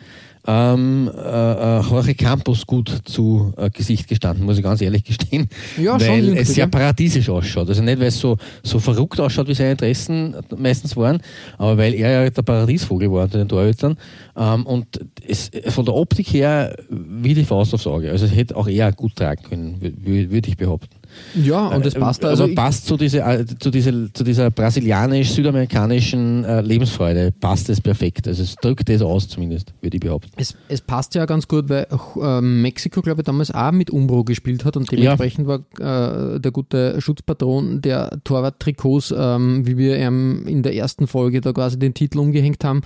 [0.48, 5.46] ähm, äh, äh, Jorge Campos gut zu äh, Gesicht gestanden, muss ich ganz ehrlich gestehen.
[5.76, 7.68] Ja, weil es sehr paradiesisch ausschaut.
[7.68, 11.20] Also nicht, weil es so, so verrückt ausschaut, wie seine Interessen meistens waren,
[11.58, 13.98] aber weil er ja der Paradiesvogel war unter den Torhütern.
[14.36, 14.86] Ähm, und
[15.26, 18.10] es, von der Optik her wie die Faust aufs Auge.
[18.10, 20.97] Also es hätte auch er gut tragen können, würde ich behaupten.
[21.34, 22.44] Ja, und das äh, passt also.
[22.44, 28.26] Aber passt zu, diese, äh, zu, diese, zu dieser brasilianisch-südamerikanischen äh, Lebensfreude, passt es perfekt.
[28.28, 30.30] Also es drückt das aus zumindest, würde ich behaupten.
[30.36, 31.86] Es, es passt ja ganz gut, weil
[32.20, 35.60] äh, Mexiko, glaube ich, damals auch mit Umbro gespielt hat und dementsprechend ja.
[35.78, 41.40] war äh, der gute Schutzpatron der Torwart-Trikots, ähm, wie wir ähm, in der ersten Folge
[41.40, 42.82] da quasi den Titel umgehängt haben,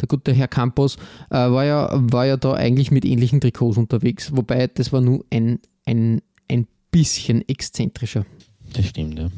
[0.00, 0.96] der gute Herr Campos,
[1.30, 5.24] äh, war, ja, war ja da eigentlich mit ähnlichen Trikots unterwegs, wobei das war nur
[5.30, 6.20] ein, ein
[6.96, 8.24] bisschen exzentrischer.
[8.72, 9.28] Das stimmt, ja.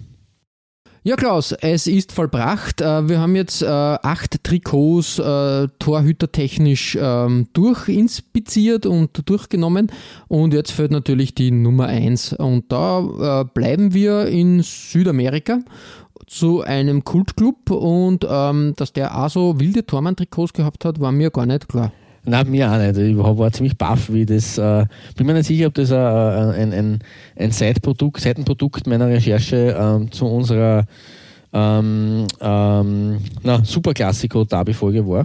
[1.03, 2.81] Ja, Klaus, es ist vollbracht.
[2.81, 9.91] Äh, wir haben jetzt äh, acht Trikots äh, torhütertechnisch ähm, durchinspiziert und durchgenommen.
[10.29, 12.33] Und jetzt fällt natürlich die Nummer eins.
[12.33, 15.61] Und da bleiben wir in Südamerika
[16.27, 17.71] zu einem Kultclub.
[17.71, 21.93] Und ähm, dass der auch so wilde Tormann-Trikots gehabt hat, war mir gar nicht klar.
[22.29, 22.99] Nein, mir auch nicht.
[22.99, 24.59] Ich war ziemlich baff, wie das.
[24.59, 26.99] Äh, bin mir nicht sicher, ob das äh, ein, ein,
[27.37, 30.85] ein Seitenprodukt, Seitenprodukt meiner Recherche ähm, zu unserer
[31.55, 35.25] ähm, ähm, na, Superklassiko-Derby-Folge war.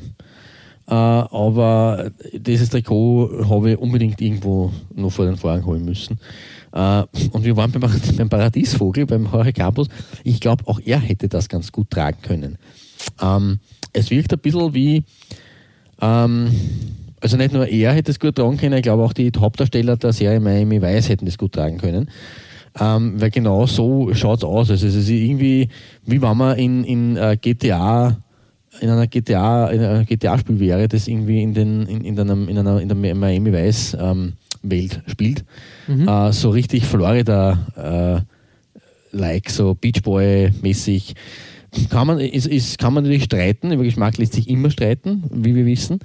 [0.88, 6.18] Äh, aber dieses Trikot habe ich unbedingt irgendwo noch vor den Vorhang holen müssen.
[6.72, 7.82] Äh, und wir waren beim,
[8.18, 9.88] beim Paradiesvogel, beim Jorge Campos.
[10.24, 12.58] Ich glaube, auch er hätte das ganz gut tragen können.
[13.22, 13.60] Ähm,
[13.92, 15.04] es wirkt ein bisschen wie
[16.02, 16.52] ähm,
[17.22, 20.14] also nicht nur er hätte es gut tragen können, ich glaube auch die Hauptdarsteller der
[20.14, 22.10] Serie Miami Weiß hätten das gut tragen können.
[22.80, 24.72] Ähm, weil genau so schaut es aus.
[24.72, 25.70] Also es ist irgendwie,
[26.06, 28.18] wie wenn man in, in uh, GTA
[28.80, 32.58] in einer GTA, in einer GTA-Spiel wäre, das irgendwie in, den, in, in, einem, in
[32.58, 34.34] einer in der Miami Weiß ähm,
[34.64, 35.44] Welt spielt.
[35.88, 36.08] Mhm.
[36.08, 41.14] Äh, so richtig Florida äh, like, so Beach Boy mäßig
[41.90, 45.56] kann man, ist, ist, kann man natürlich streiten, über Geschmack lässt sich immer streiten, wie
[45.56, 46.00] wir wissen.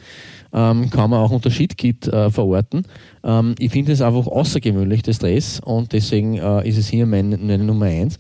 [0.53, 2.85] Ähm, kann man auch unter Shitkit äh, verorten.
[3.23, 7.37] Ähm, ich finde es einfach außergewöhnlich, das Dress, und deswegen äh, ist es hier meine,
[7.37, 8.17] meine Nummer 1.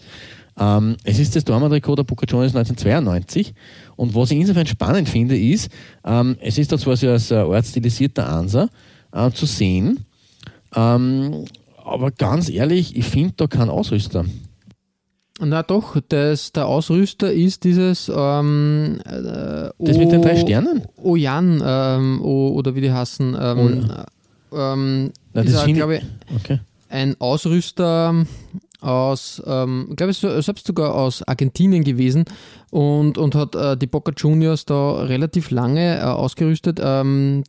[0.59, 3.55] Ähm, es ist das Dortmund-Trikot der Juniors 1992
[3.97, 5.71] und was ich insofern spannend finde, ist,
[6.05, 8.69] ähm, es ist da zwar so als äh, ortsstilisierter Ansa
[9.13, 10.05] äh, zu sehen,
[10.75, 11.45] ähm,
[11.85, 14.25] aber ganz ehrlich, ich finde da keinen Ausrüster.
[15.41, 20.83] Na doch, das, der Ausrüster ist dieses ähm, äh, Das o, mit den drei Sternen?
[20.97, 23.37] Ojan ähm, o, oder wie die heißen.
[23.41, 23.91] Ähm,
[24.53, 26.03] ähm, Na, ist, glaube ich,
[26.35, 26.61] okay.
[26.89, 28.27] ein Ausrüster
[28.81, 32.25] aus, ähm, glaube ich, selbst sogar aus Argentinien gewesen
[32.71, 36.81] und, und hat äh, die Boca Juniors da relativ lange äh, ausgerüstet.
[36.83, 37.45] Ähm,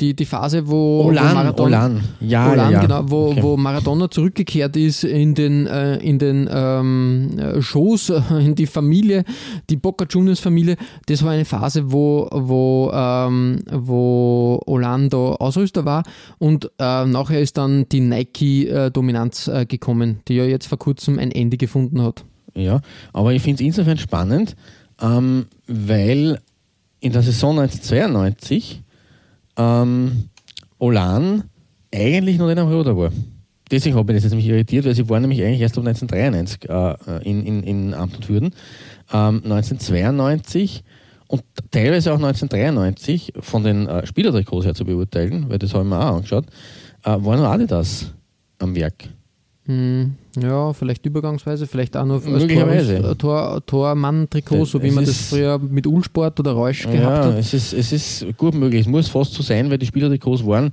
[0.00, 2.04] die, die Phase, wo, Olan, wo Maradona, Olan.
[2.20, 3.42] Ja, Olan, ja, Genau, wo, okay.
[3.42, 9.24] wo Maradona zurückgekehrt ist in den, äh, in den ähm, Shows, in die Familie,
[9.70, 10.76] die Boca Juniors Familie.
[11.06, 16.04] Das war eine Phase, wo, wo, ähm, wo Orlando Ausrüster war
[16.38, 21.30] und äh, nachher ist dann die Nike-Dominanz äh, gekommen, die ja jetzt vor kurzem ein
[21.30, 22.24] Ende gefunden hat.
[22.54, 22.80] Ja,
[23.12, 24.56] aber ich finde es insofern spannend,
[25.00, 26.38] ähm, weil
[27.00, 28.82] in der Saison 1992
[29.56, 30.28] ähm,
[30.78, 31.44] Olan
[31.92, 33.10] eigentlich noch nicht am Ruder war.
[33.70, 36.68] Deswegen habe ich das jetzt mich irritiert, weil sie waren nämlich eigentlich erst ab 1993
[36.68, 38.54] äh, in, in, in Amt und Würden.
[39.12, 40.84] Ähm, 1992
[41.26, 45.90] und teilweise auch 1993 von den äh, Spielertrikots her zu beurteilen, weil das habe ich
[45.90, 46.46] mir auch angeschaut,
[47.04, 48.12] äh, war noch Adidas
[48.58, 49.08] am Werk.
[49.64, 50.14] Hm.
[50.40, 53.00] Ja, vielleicht übergangsweise, vielleicht auch noch Möglicherweise.
[53.02, 57.38] Tor, Tor, Tormann-Trikot, so wie man das früher mit Ulsport oder Reusch gehabt Ja, hat.
[57.38, 58.82] es ist, es ist gut möglich.
[58.82, 60.72] Es muss fast so sein, weil die Spielertrikots waren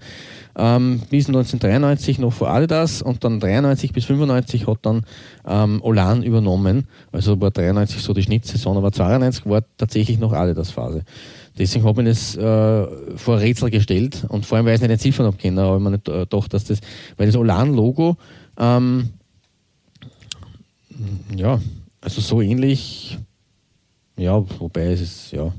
[0.55, 5.03] ähm, bis 1993 noch vor Adidas und dann 93 bis 95 hat dann
[5.47, 6.88] ähm, Olan übernommen.
[7.12, 11.03] Also war 93 so die Schnittsaison, aber 92 war tatsächlich noch Adidas-Phase.
[11.57, 12.88] Deswegen habe ich das äh,
[13.18, 15.84] vor Rätsel gestellt und vor allem, weil ich es nicht entziffern habe können, habe ich
[15.84, 16.80] mir nicht äh, gedacht, dass das,
[17.18, 18.18] weil das Olan-Logo
[18.57, 19.09] ähm,
[21.36, 21.60] ja,
[22.02, 23.18] also so ähnlich,
[24.18, 25.54] ja, wobei es ist, ja.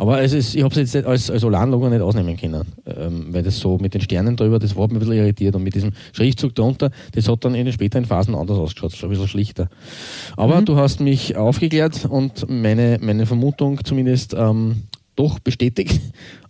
[0.00, 3.42] Aber es ist, ich habe es jetzt als, als Olan-Logo nicht ausnehmen können, ähm, weil
[3.42, 5.92] das so mit den Sternen drüber, das war mir ein bisschen irritiert und mit diesem
[6.12, 9.68] Schriftzug darunter, das hat dann in den späteren Phasen anders ausgeschaut, schon ein bisschen schlichter.
[10.38, 14.84] Aber du hast mich aufgeklärt und meine, meine Vermutung zumindest ähm,
[15.16, 16.00] doch bestätigt,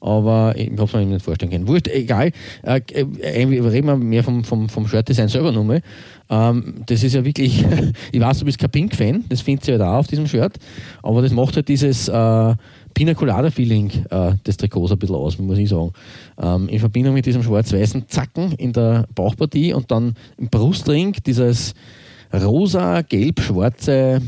[0.01, 1.67] aber ich habe es mir nicht vorstellen können.
[1.67, 2.33] Wurscht, egal,
[2.63, 5.83] äh, äh, reden wir mehr vom, vom, vom Shirt-Design selber nochmal.
[6.29, 7.65] Ähm, das ist ja wirklich,
[8.13, 10.59] ich weiß, du bist kein Pink-Fan, das findest du ja da auf diesem Shirt,
[11.03, 12.55] aber das macht halt dieses äh,
[12.95, 15.93] Pina Colada-Feeling äh, des Trikots ein bisschen aus, muss ich sagen.
[16.41, 21.75] Ähm, in Verbindung mit diesem schwarz-weißen Zacken in der Bauchpartie und dann im Brustring dieses
[22.33, 24.21] rosa, gelb-schwarze,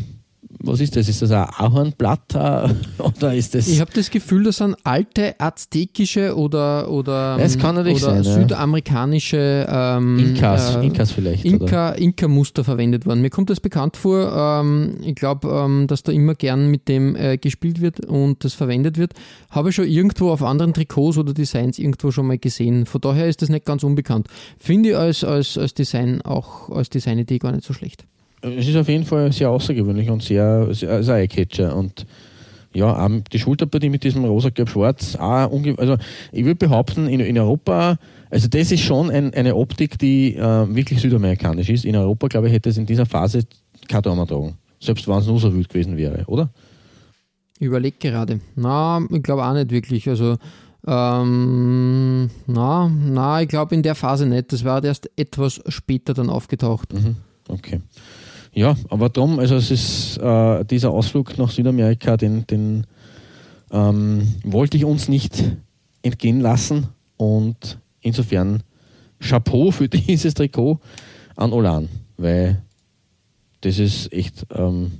[0.64, 1.08] was ist das?
[1.08, 2.68] Ist das ein Ahornblatt äh,
[3.02, 3.68] oder ist das...
[3.68, 8.40] Ich habe das Gefühl, das sind alte aztekische oder, oder, natürlich oder sein, ja.
[8.40, 11.44] südamerikanische ähm, Inkas, äh, Inkas vielleicht.
[11.44, 11.54] oder?
[11.54, 13.20] Inka, Inka-Muster verwendet worden.
[13.20, 14.60] Mir kommt das bekannt vor.
[14.62, 18.54] Ähm, ich glaube, ähm, dass da immer gern mit dem äh, gespielt wird und das
[18.54, 19.14] verwendet wird.
[19.50, 22.86] Habe ich schon irgendwo auf anderen Trikots oder Designs irgendwo schon mal gesehen.
[22.86, 24.28] Von daher ist das nicht ganz unbekannt.
[24.58, 28.06] Finde ich als, als, als Design auch als Designidee gar nicht so schlecht.
[28.43, 31.74] Es ist auf jeden Fall sehr außergewöhnlich und sehr, sehr ein Eyecatcher.
[31.76, 32.07] Und
[32.74, 35.97] ja, die Schulterpartie mit diesem rosa, gelb, schwarz, auch unge also
[36.32, 37.99] ich würde behaupten, in, in Europa,
[38.30, 41.84] also das ist schon ein, eine Optik, die äh, wirklich südamerikanisch ist.
[41.84, 43.43] In Europa, glaube ich, hätte es in dieser Phase
[43.88, 44.57] kein Dormer tragen.
[44.80, 46.51] Selbst wenn es nur so wild gewesen wäre, oder?
[47.59, 48.40] Ich überlege gerade.
[48.57, 50.09] Na, ich glaube auch nicht wirklich.
[50.09, 50.36] Also,
[50.86, 54.53] ähm, na, na, ich glaube in der Phase nicht.
[54.53, 56.93] Das war erst etwas später dann aufgetaucht.
[56.93, 57.16] Mhm.
[57.49, 57.80] Okay.
[58.55, 62.86] Ja, aber darum, also es ist äh, dieser Ausflug nach Südamerika, den, den
[63.70, 65.42] ähm, wollte ich uns nicht
[66.03, 68.62] entgehen lassen und insofern
[69.20, 70.80] Chapeau für dieses Trikot
[71.36, 71.88] an Olan,
[72.18, 72.62] weil
[73.62, 74.92] das ist echt ähm,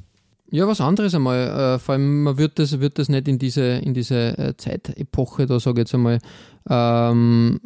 [0.51, 1.75] Ja, was anderes einmal.
[1.75, 5.45] Äh, vor allem, man wird das, wird das nicht in diese, in diese äh, Zeitepoche,
[5.45, 6.21] da sage ich jetzt einmal,
[6.71, 7.61] ähm,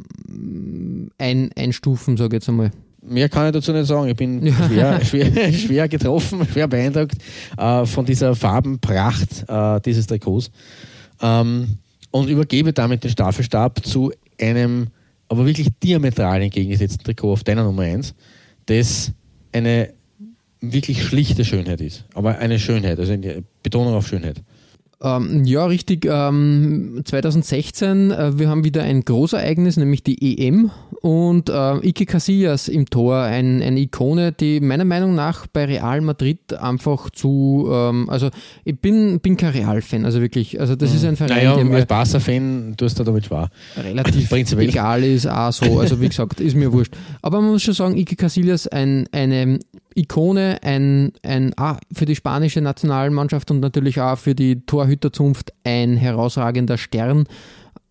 [1.18, 2.72] ein, einstufen, sage ich jetzt einmal.
[3.08, 4.08] Mehr kann ich dazu nicht sagen.
[4.08, 4.54] Ich bin Ja.
[5.04, 7.16] schwer, schwer, schwer getroffen, schwer beeindruckt
[7.56, 10.50] äh, von dieser Farbenpracht äh, dieses Trikots.
[11.20, 11.78] Ähm,
[12.10, 14.88] und übergebe damit den Staffelstab zu einem
[15.28, 18.14] aber wirklich diametral entgegengesetzten Trikot auf deiner Nummer 1,
[18.66, 19.12] das
[19.52, 19.90] eine
[20.60, 22.04] wirklich schlichte Schönheit ist.
[22.14, 24.42] Aber eine Schönheit, also eine Betonung auf Schönheit.
[25.02, 26.06] Ähm, ja, richtig.
[26.08, 30.70] Ähm, 2016, äh, wir haben wieder ein Großereignis, nämlich die EM
[31.06, 36.00] und äh, Ike Casillas im Tor, ein, eine Ikone, die meiner Meinung nach bei Real
[36.00, 38.30] Madrid einfach zu, ähm, also
[38.64, 41.76] ich bin, bin kein Real-Fan, also wirklich, also das ist ein Verein, Naja, der mir
[41.76, 43.50] als Barca-Fan tust du damit schwer.
[43.76, 44.68] relativ Prinzipiell.
[44.68, 45.78] egal ist, auch so.
[45.78, 46.94] Also wie gesagt, ist mir wurscht.
[47.22, 49.60] Aber man muss schon sagen, Ike Casillas ein, eine
[49.94, 55.96] Ikone, ein, ein ah, für die spanische Nationalmannschaft und natürlich auch für die Torhüterzunft ein
[55.96, 57.28] herausragender Stern.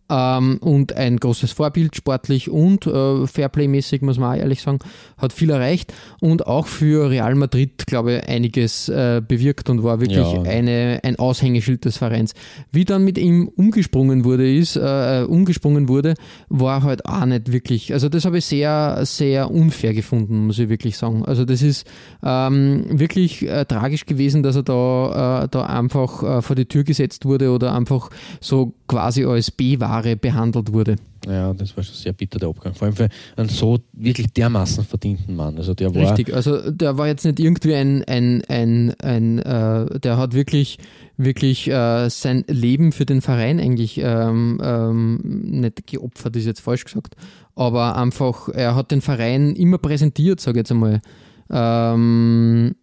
[0.08, 4.78] Ähm, und ein großes Vorbild, sportlich und äh, Fairplay-mäßig, muss man auch ehrlich sagen,
[5.18, 10.00] hat viel erreicht und auch für Real Madrid, glaube ich, einiges äh, bewirkt und war
[10.02, 10.44] wirklich Ja.
[10.44, 12.34] eine, ein Aushängeschild des Vereins.
[12.72, 16.14] Wie dann mit ihm umgesprungen wurde, ist, äh, umgesprungen wurde,
[16.50, 20.70] war halt auch nicht wirklich, also das habe ich sehr, sehr unfair gefunden, muss ich
[20.70, 21.26] wirklich sagen.
[21.26, 21.88] Also das ist
[22.24, 26.84] ähm, wirklich äh, tragisch gewesen, dass er da, äh, da einfach äh, vor die Tür
[26.84, 30.96] gesetzt wurde oder einfach so quasi als B-Ware behandelt wurde.
[31.28, 32.74] Ja, das war schon sehr bitter, der Abgang.
[32.74, 35.58] Vor allem für einen so wirklich dermaßen verdienten Mann.
[35.58, 40.00] Also der war Richtig, also der war jetzt nicht irgendwie ein, ein, ein, ein äh,
[40.00, 40.78] der hat wirklich,
[41.18, 45.20] wirklich äh, sein Leben für den Verein eigentlich ähm, ähm,
[45.62, 47.16] nicht geopfert, ist jetzt falsch gesagt,
[47.56, 51.02] aber einfach, er hat den Verein immer präsentiert, sage ich jetzt einmal.
[51.50, 52.76] Ähm,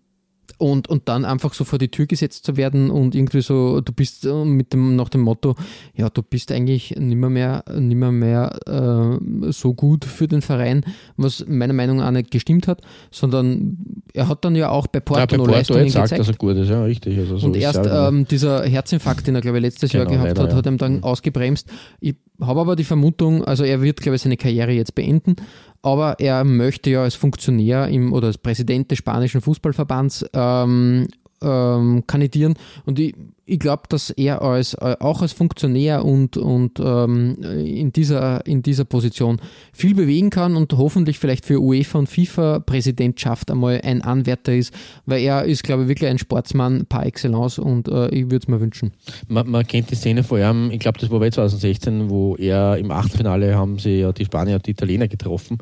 [0.58, 3.92] und, und dann einfach so vor die Tür gesetzt zu werden und irgendwie so, du
[3.92, 5.54] bist äh, mit dem, nach dem Motto,
[5.94, 10.84] ja, du bist eigentlich nimmer mehr, nimmer mehr äh, so gut für den Verein,
[11.16, 12.80] was meiner Meinung nach nicht gestimmt hat,
[13.10, 13.76] sondern
[14.14, 16.20] er hat dann ja auch bei ja, Porto bei noch Porto Leistungen jetzt sagt, gezeigt.
[16.20, 17.18] dass er gut ist, ja, richtig.
[17.18, 18.08] Also so Und erst ja.
[18.08, 20.56] ähm, dieser Herzinfarkt, den er, glaube ich, letztes Jahr Genau, gehabt leider, hat, ja.
[20.56, 21.04] hat ihm dann Mhm.
[21.04, 21.68] ausgebremst.
[22.00, 25.36] Ich habe aber die Vermutung, also er wird, glaube ich, seine Karriere jetzt beenden,
[25.82, 31.08] aber er möchte ja als Funktionär im, oder als Präsident des spanischen Fußballverbands ähm,
[31.42, 32.54] ähm, kandidieren.
[32.84, 33.14] Und ich,
[33.44, 38.62] ich glaube, dass er als, äh, auch als Funktionär und, und ähm, in, dieser, in
[38.62, 39.40] dieser Position
[39.72, 44.72] viel bewegen kann und hoffentlich vielleicht für UEFA und FIFA-Präsidentschaft einmal ein Anwärter ist,
[45.06, 48.48] weil er ist, glaube ich, wirklich ein Sportsmann par excellence und äh, ich würde es
[48.48, 48.92] mir wünschen.
[49.28, 52.78] Man, man, kennt die Szene vor allem, ich glaube, das war bei 2016, wo er
[52.78, 55.58] im Achtelfinale haben sie ja die Spanier und die Italiener getroffen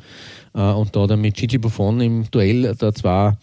[0.54, 3.38] äh, und da dann mit Gigi Buffon im Duell da zwar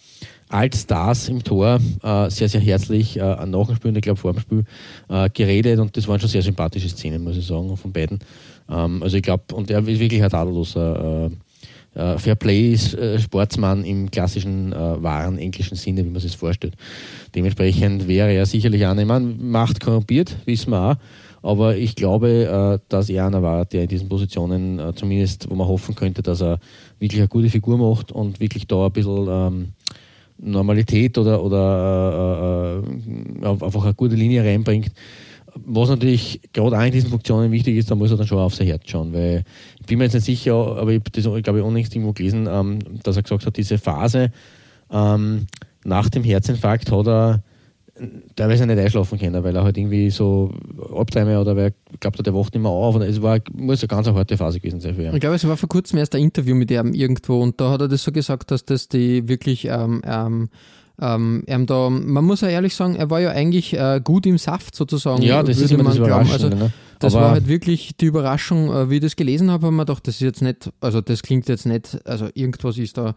[0.49, 4.33] Altstars im Tor äh, sehr, sehr herzlich äh, nach dem Spiel und ich glaube vor
[4.33, 4.63] dem Spiel
[5.09, 8.19] äh, geredet und das waren schon sehr sympathische Szenen, muss ich sagen, von beiden.
[8.69, 11.29] Ähm, also ich glaube, und er ist wirklich ein tadelloser
[11.95, 16.75] äh, äh, Fairplay-Sportsmann äh, im klassischen, wahren englischen Sinne, wie man sich vorstellt.
[17.35, 20.95] Dementsprechend wäre er sicherlich einer, ich meine, Macht korrumpiert, wissen wir auch,
[21.41, 25.95] aber ich glaube, dass er einer war, der in diesen Positionen zumindest, wo man hoffen
[25.95, 26.59] könnte, dass er
[26.99, 29.67] wirklich eine gute Figur macht und wirklich da ein bisschen ähm,
[30.39, 34.91] Normalität oder, oder äh, äh, einfach eine gute Linie reinbringt.
[35.65, 38.53] Was natürlich gerade auch in diesen Funktionen wichtig ist, da muss er dann schon auf
[38.53, 39.43] sein Herz schauen, weil
[39.79, 42.47] ich bin mir jetzt nicht sicher, aber ich habe das, glaube ich, unlängst irgendwo gelesen,
[42.49, 44.31] ähm, dass er gesagt hat, diese Phase
[44.91, 45.47] ähm,
[45.83, 47.43] nach dem Herzinfarkt hat er
[48.35, 50.51] teilweise nicht einschlafen können, weil er halt irgendwie so
[50.95, 52.95] Albträume oder wer glaubt, der wacht nicht mehr auf.
[52.95, 55.13] Und es war, muss eine ganz harte Phase gewesen sein für ihn.
[55.13, 57.81] Ich glaube, es war vor kurzem erst ein Interview mit ihm irgendwo und da hat
[57.81, 60.49] er das so gesagt, dass das die wirklich ähm, ähm,
[60.99, 64.75] ähm, da, man muss ja ehrlich sagen, er war ja eigentlich äh, gut im Saft
[64.75, 65.21] sozusagen.
[65.21, 66.31] Ja, das ist immer das glauben.
[66.31, 66.71] Also, ne?
[66.99, 70.07] Das war halt wirklich die Überraschung, äh, wie ich das gelesen habe, haben wir gedacht,
[70.07, 73.13] das ist jetzt nicht, also das klingt jetzt nicht, also irgendwas ist da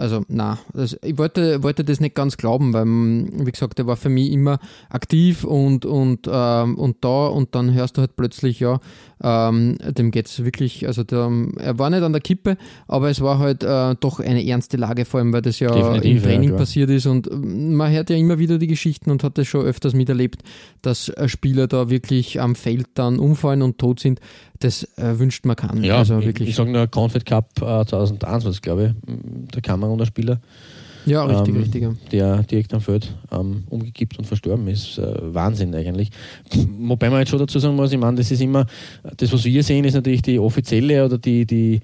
[0.00, 0.58] also, na,
[1.02, 4.58] ich wollte, wollte das nicht ganz glauben, weil, wie gesagt, er war für mich immer
[4.88, 8.80] aktiv und, und, ähm, und da und dann hörst du halt plötzlich, ja,
[9.22, 12.56] ähm, dem es wirklich, also der, er war nicht an der Kippe,
[12.88, 16.16] aber es war halt äh, doch eine ernste Lage, vor allem, weil das ja Definitiv,
[16.16, 19.36] im Training ja, passiert ist und man hört ja immer wieder die Geschichten und hat
[19.36, 20.42] das schon öfters miterlebt,
[20.80, 24.20] dass Spieler da wirklich am Feld dann umfallen und tot sind
[24.60, 25.82] das äh, wünscht man kann.
[25.82, 26.50] Ja, also wirklich.
[26.50, 29.14] ich, sage nur Confed Cup äh, 2021, glaube ich,
[29.54, 30.40] der Kameruner-Spieler.
[31.06, 31.82] Ja, richtig, ähm, richtig.
[31.82, 31.94] Ja.
[32.12, 34.98] Der direkt am Feld ähm, umgekippt und verstorben ist.
[34.98, 36.10] Äh, Wahnsinn eigentlich.
[36.78, 38.66] Wobei man jetzt schon dazu sagen muss, ich meine, das ist immer,
[39.16, 41.80] das, was wir sehen, ist natürlich die offizielle oder die, die,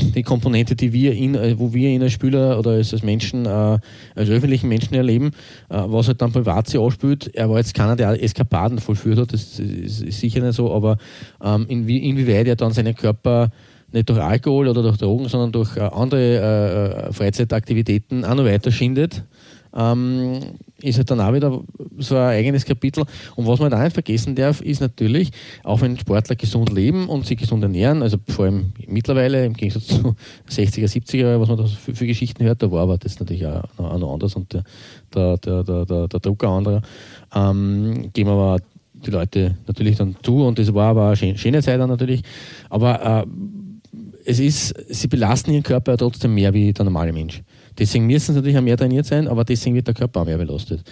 [0.00, 3.46] die Komponente, die wir in, äh, wo wir ihn als Spieler oder als, als Menschen,
[3.46, 5.32] äh, als öffentlichen Menschen erleben,
[5.68, 7.34] äh, was halt dann privat sich ausspielt.
[7.34, 10.98] Er war jetzt keiner, der Eskapaden vollführt hat, das ist, ist sicher nicht so, aber
[11.42, 13.50] ähm, inwie, inwieweit er dann seinen Körper
[13.92, 19.24] nicht durch Alkohol oder durch Drogen, sondern durch äh, andere Freizeitaktivitäten auch noch weiter schindet
[19.74, 20.40] ähm,
[20.80, 21.60] ist halt dann auch wieder
[21.98, 23.04] so ein eigenes Kapitel.
[23.34, 25.30] Und was man da nicht vergessen darf, ist natürlich,
[25.64, 29.86] auch wenn Sportler gesund leben und sich gesund ernähren, also vor allem mittlerweile im Gegensatz
[29.86, 30.14] zu
[30.48, 33.64] 60er, 70er, was man da für, für Geschichten hört, da war aber das natürlich auch,
[33.76, 34.64] auch noch anders und der,
[35.14, 36.82] der, der, der, der Druck anderer,
[37.34, 38.58] ähm, geben aber
[38.94, 42.22] die Leute natürlich dann zu und das war aber eine schöne Zeit dann natürlich.
[42.68, 43.26] Aber äh,
[44.24, 47.42] es ist, sie belasten ihren Körper ja trotzdem mehr wie der normale Mensch.
[47.78, 50.38] Deswegen müssen sie natürlich auch mehr trainiert sein, aber deswegen wird der Körper auch mehr
[50.38, 50.82] belastet.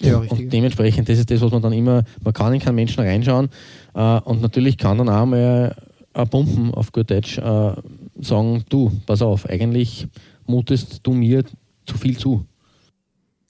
[0.00, 3.00] Ja, und dementsprechend, das ist das, was man dann immer, man kann in keinen Menschen
[3.02, 3.48] reinschauen
[3.94, 5.74] äh, und natürlich kann dann auch mal
[6.14, 7.72] ein Pumpen auf gut Deutsch äh,
[8.20, 10.06] sagen, du, pass auf, eigentlich
[10.46, 11.44] mutest du mir
[11.86, 12.44] zu viel zu.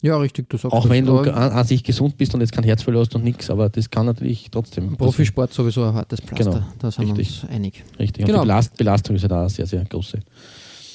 [0.01, 2.62] Ja, richtig, du sagst Auch wenn du an, an, sich gesund bist und jetzt kein
[2.62, 4.97] Herzverlust und nichts, aber das kann natürlich trotzdem.
[4.97, 7.43] Profisport sowieso ein hartes Pflaster, genau, da sind richtig.
[7.43, 7.84] wir uns einig.
[7.99, 8.43] Richtig, genau.
[8.43, 10.20] und die Belastung ist ja da sehr, sehr große.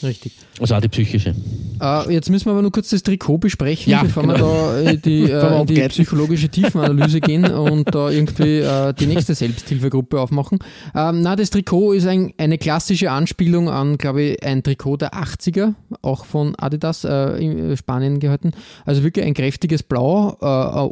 [0.03, 0.33] Richtig.
[0.59, 1.33] Also auch die psychische.
[1.81, 4.35] Äh, jetzt müssen wir aber nur kurz das Trikot besprechen, ja, bevor genau.
[4.35, 9.07] wir da in die, äh, in die psychologische Tiefenanalyse gehen und da irgendwie äh, die
[9.07, 10.59] nächste Selbsthilfegruppe aufmachen.
[10.95, 15.13] Ähm, na, das Trikot ist ein, eine klassische Anspielung an, glaube ich, ein Trikot der
[15.13, 18.51] 80er, auch von Adidas äh, in äh, Spanien gehalten.
[18.85, 20.45] Also wirklich ein kräftiges Blau äh,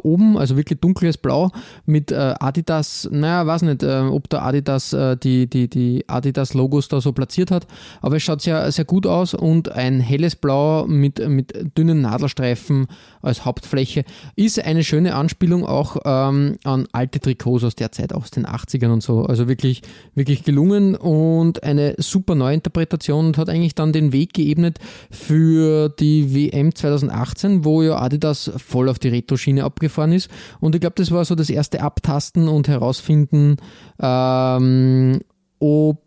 [0.06, 1.50] oben, also wirklich dunkles Blau
[1.86, 7.50] mit Adidas, naja, weiß nicht, ob der Adidas die, die, die Adidas-Logos da so platziert
[7.50, 7.66] hat,
[8.00, 12.02] aber es schaut sehr, sehr gut gut aus und ein helles Blau mit, mit dünnen
[12.02, 12.86] Nadelstreifen
[13.20, 14.04] als Hauptfläche
[14.36, 18.92] ist eine schöne Anspielung auch ähm, an alte Trikots aus der Zeit, aus den 80ern
[18.92, 19.24] und so.
[19.24, 19.82] Also wirklich,
[20.14, 24.78] wirklich gelungen und eine super Neuinterpretation und hat eigentlich dann den Weg geebnet
[25.10, 30.30] für die WM 2018, wo ja Adidas voll auf die Retro-Schiene abgefahren ist.
[30.60, 33.56] Und ich glaube, das war so das erste Abtasten und Herausfinden,
[34.00, 35.20] ähm,
[35.58, 36.00] ob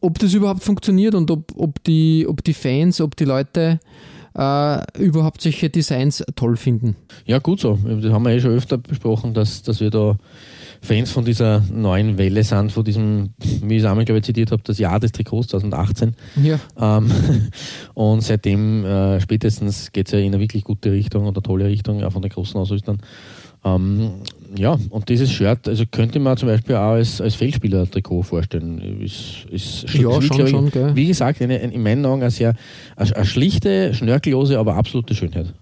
[0.00, 3.80] ob das überhaupt funktioniert und ob, ob, die, ob die Fans, ob die Leute,
[4.34, 6.96] äh, überhaupt solche Designs toll finden.
[7.26, 7.78] Ja, gut so.
[7.84, 10.16] Das haben wir eh schon öfter besprochen, dass, dass wir da
[10.82, 13.30] Fans von dieser neuen Welle sind, von diesem,
[13.62, 16.14] wie ich es einmal, glaube ich, zitiert habe, das Jahr des Trikots 2018.
[16.42, 16.58] Ja.
[16.78, 17.10] Ähm,
[17.94, 22.02] und seitdem äh, spätestens geht es ja in eine wirklich gute Richtung oder tolle Richtung,
[22.02, 22.98] auch von den großen Ausrüstern.
[23.62, 24.22] Ähm,
[24.56, 29.00] ja, und dieses Shirt, also könnte man zum Beispiel auch als, als Feldspieler-Trikot vorstellen.
[29.00, 30.94] Ist, ist Ja, wie, schon, ich, schon, gell.
[30.96, 32.54] Wie gesagt, eine, in meinen Augen eine sehr
[32.96, 35.54] eine, eine schlichte, schnörkellose, aber absolute Schönheit.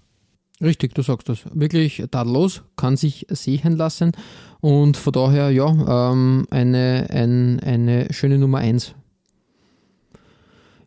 [0.61, 1.39] Richtig, du sagst das.
[1.53, 4.11] Wirklich tadellos, kann sich sehen lassen
[4.61, 8.93] und von daher, ja, ähm, eine, ein, eine schöne Nummer 1.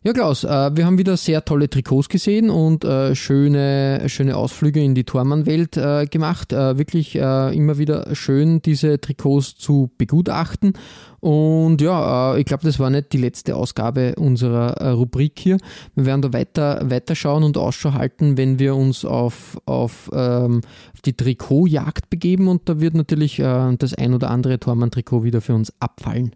[0.05, 4.83] Ja, Klaus, äh, wir haben wieder sehr tolle Trikots gesehen und äh, schöne, schöne Ausflüge
[4.83, 6.51] in die Tormann-Welt äh, gemacht.
[6.51, 10.73] Wirklich immer wieder schön, diese Trikots zu begutachten.
[11.21, 15.57] Und ja, ich glaube, das war nicht die letzte Ausgabe unserer Rubrik hier.
[15.95, 20.61] Wir werden da weiter, weiter schauen und Ausschau halten, wenn wir uns auf, auf ähm,
[21.05, 22.49] die Trikotjagd begeben.
[22.49, 26.35] Und da wird natürlich äh, das ein oder andere Tormann-Trikot wieder für uns abfallen.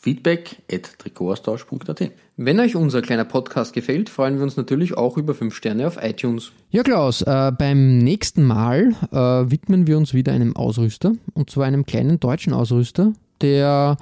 [0.00, 5.34] Feedback at Trikotaustausch.at Wenn euch unser kleiner Podcast gefällt, freuen wir uns natürlich auch über
[5.34, 6.52] 5 Sterne auf iTunes.
[6.70, 9.16] Ja, Klaus, äh, beim nächsten Mal äh,
[9.50, 13.98] widmen wir uns wieder einem Ausrüster und zwar einem kleinen deutschen Ausrüster, der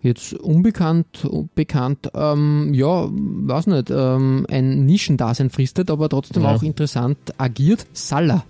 [0.00, 6.54] jetzt unbekannt, bekannt, ähm, ja, weiß nicht, ähm, ein Nischendasein fristet, aber trotzdem Ja.
[6.54, 7.86] auch interessant agiert.
[7.92, 8.44] Salah.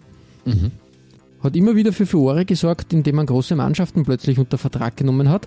[1.43, 5.47] Hat immer wieder für Furore gesorgt, indem man große Mannschaften plötzlich unter Vertrag genommen hat.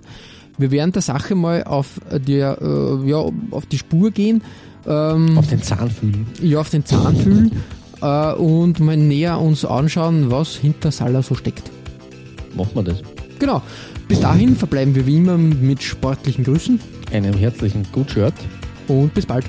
[0.58, 3.16] Wir werden der Sache mal auf die, äh, ja,
[3.50, 4.42] auf die Spur gehen,
[4.86, 6.26] ähm, Auf den Zahn fühlen.
[6.42, 7.52] ja, auf den Zahn fühlen
[8.00, 11.70] äh, und mal näher uns anschauen, was hinter Salah so steckt.
[12.56, 13.02] Machen wir das.
[13.38, 13.60] Genau.
[14.08, 16.78] Bis dahin verbleiben wir wie immer mit sportlichen Grüßen
[17.12, 18.34] Einem herzlichen Gut-Shirt.
[18.88, 19.44] und bis bald.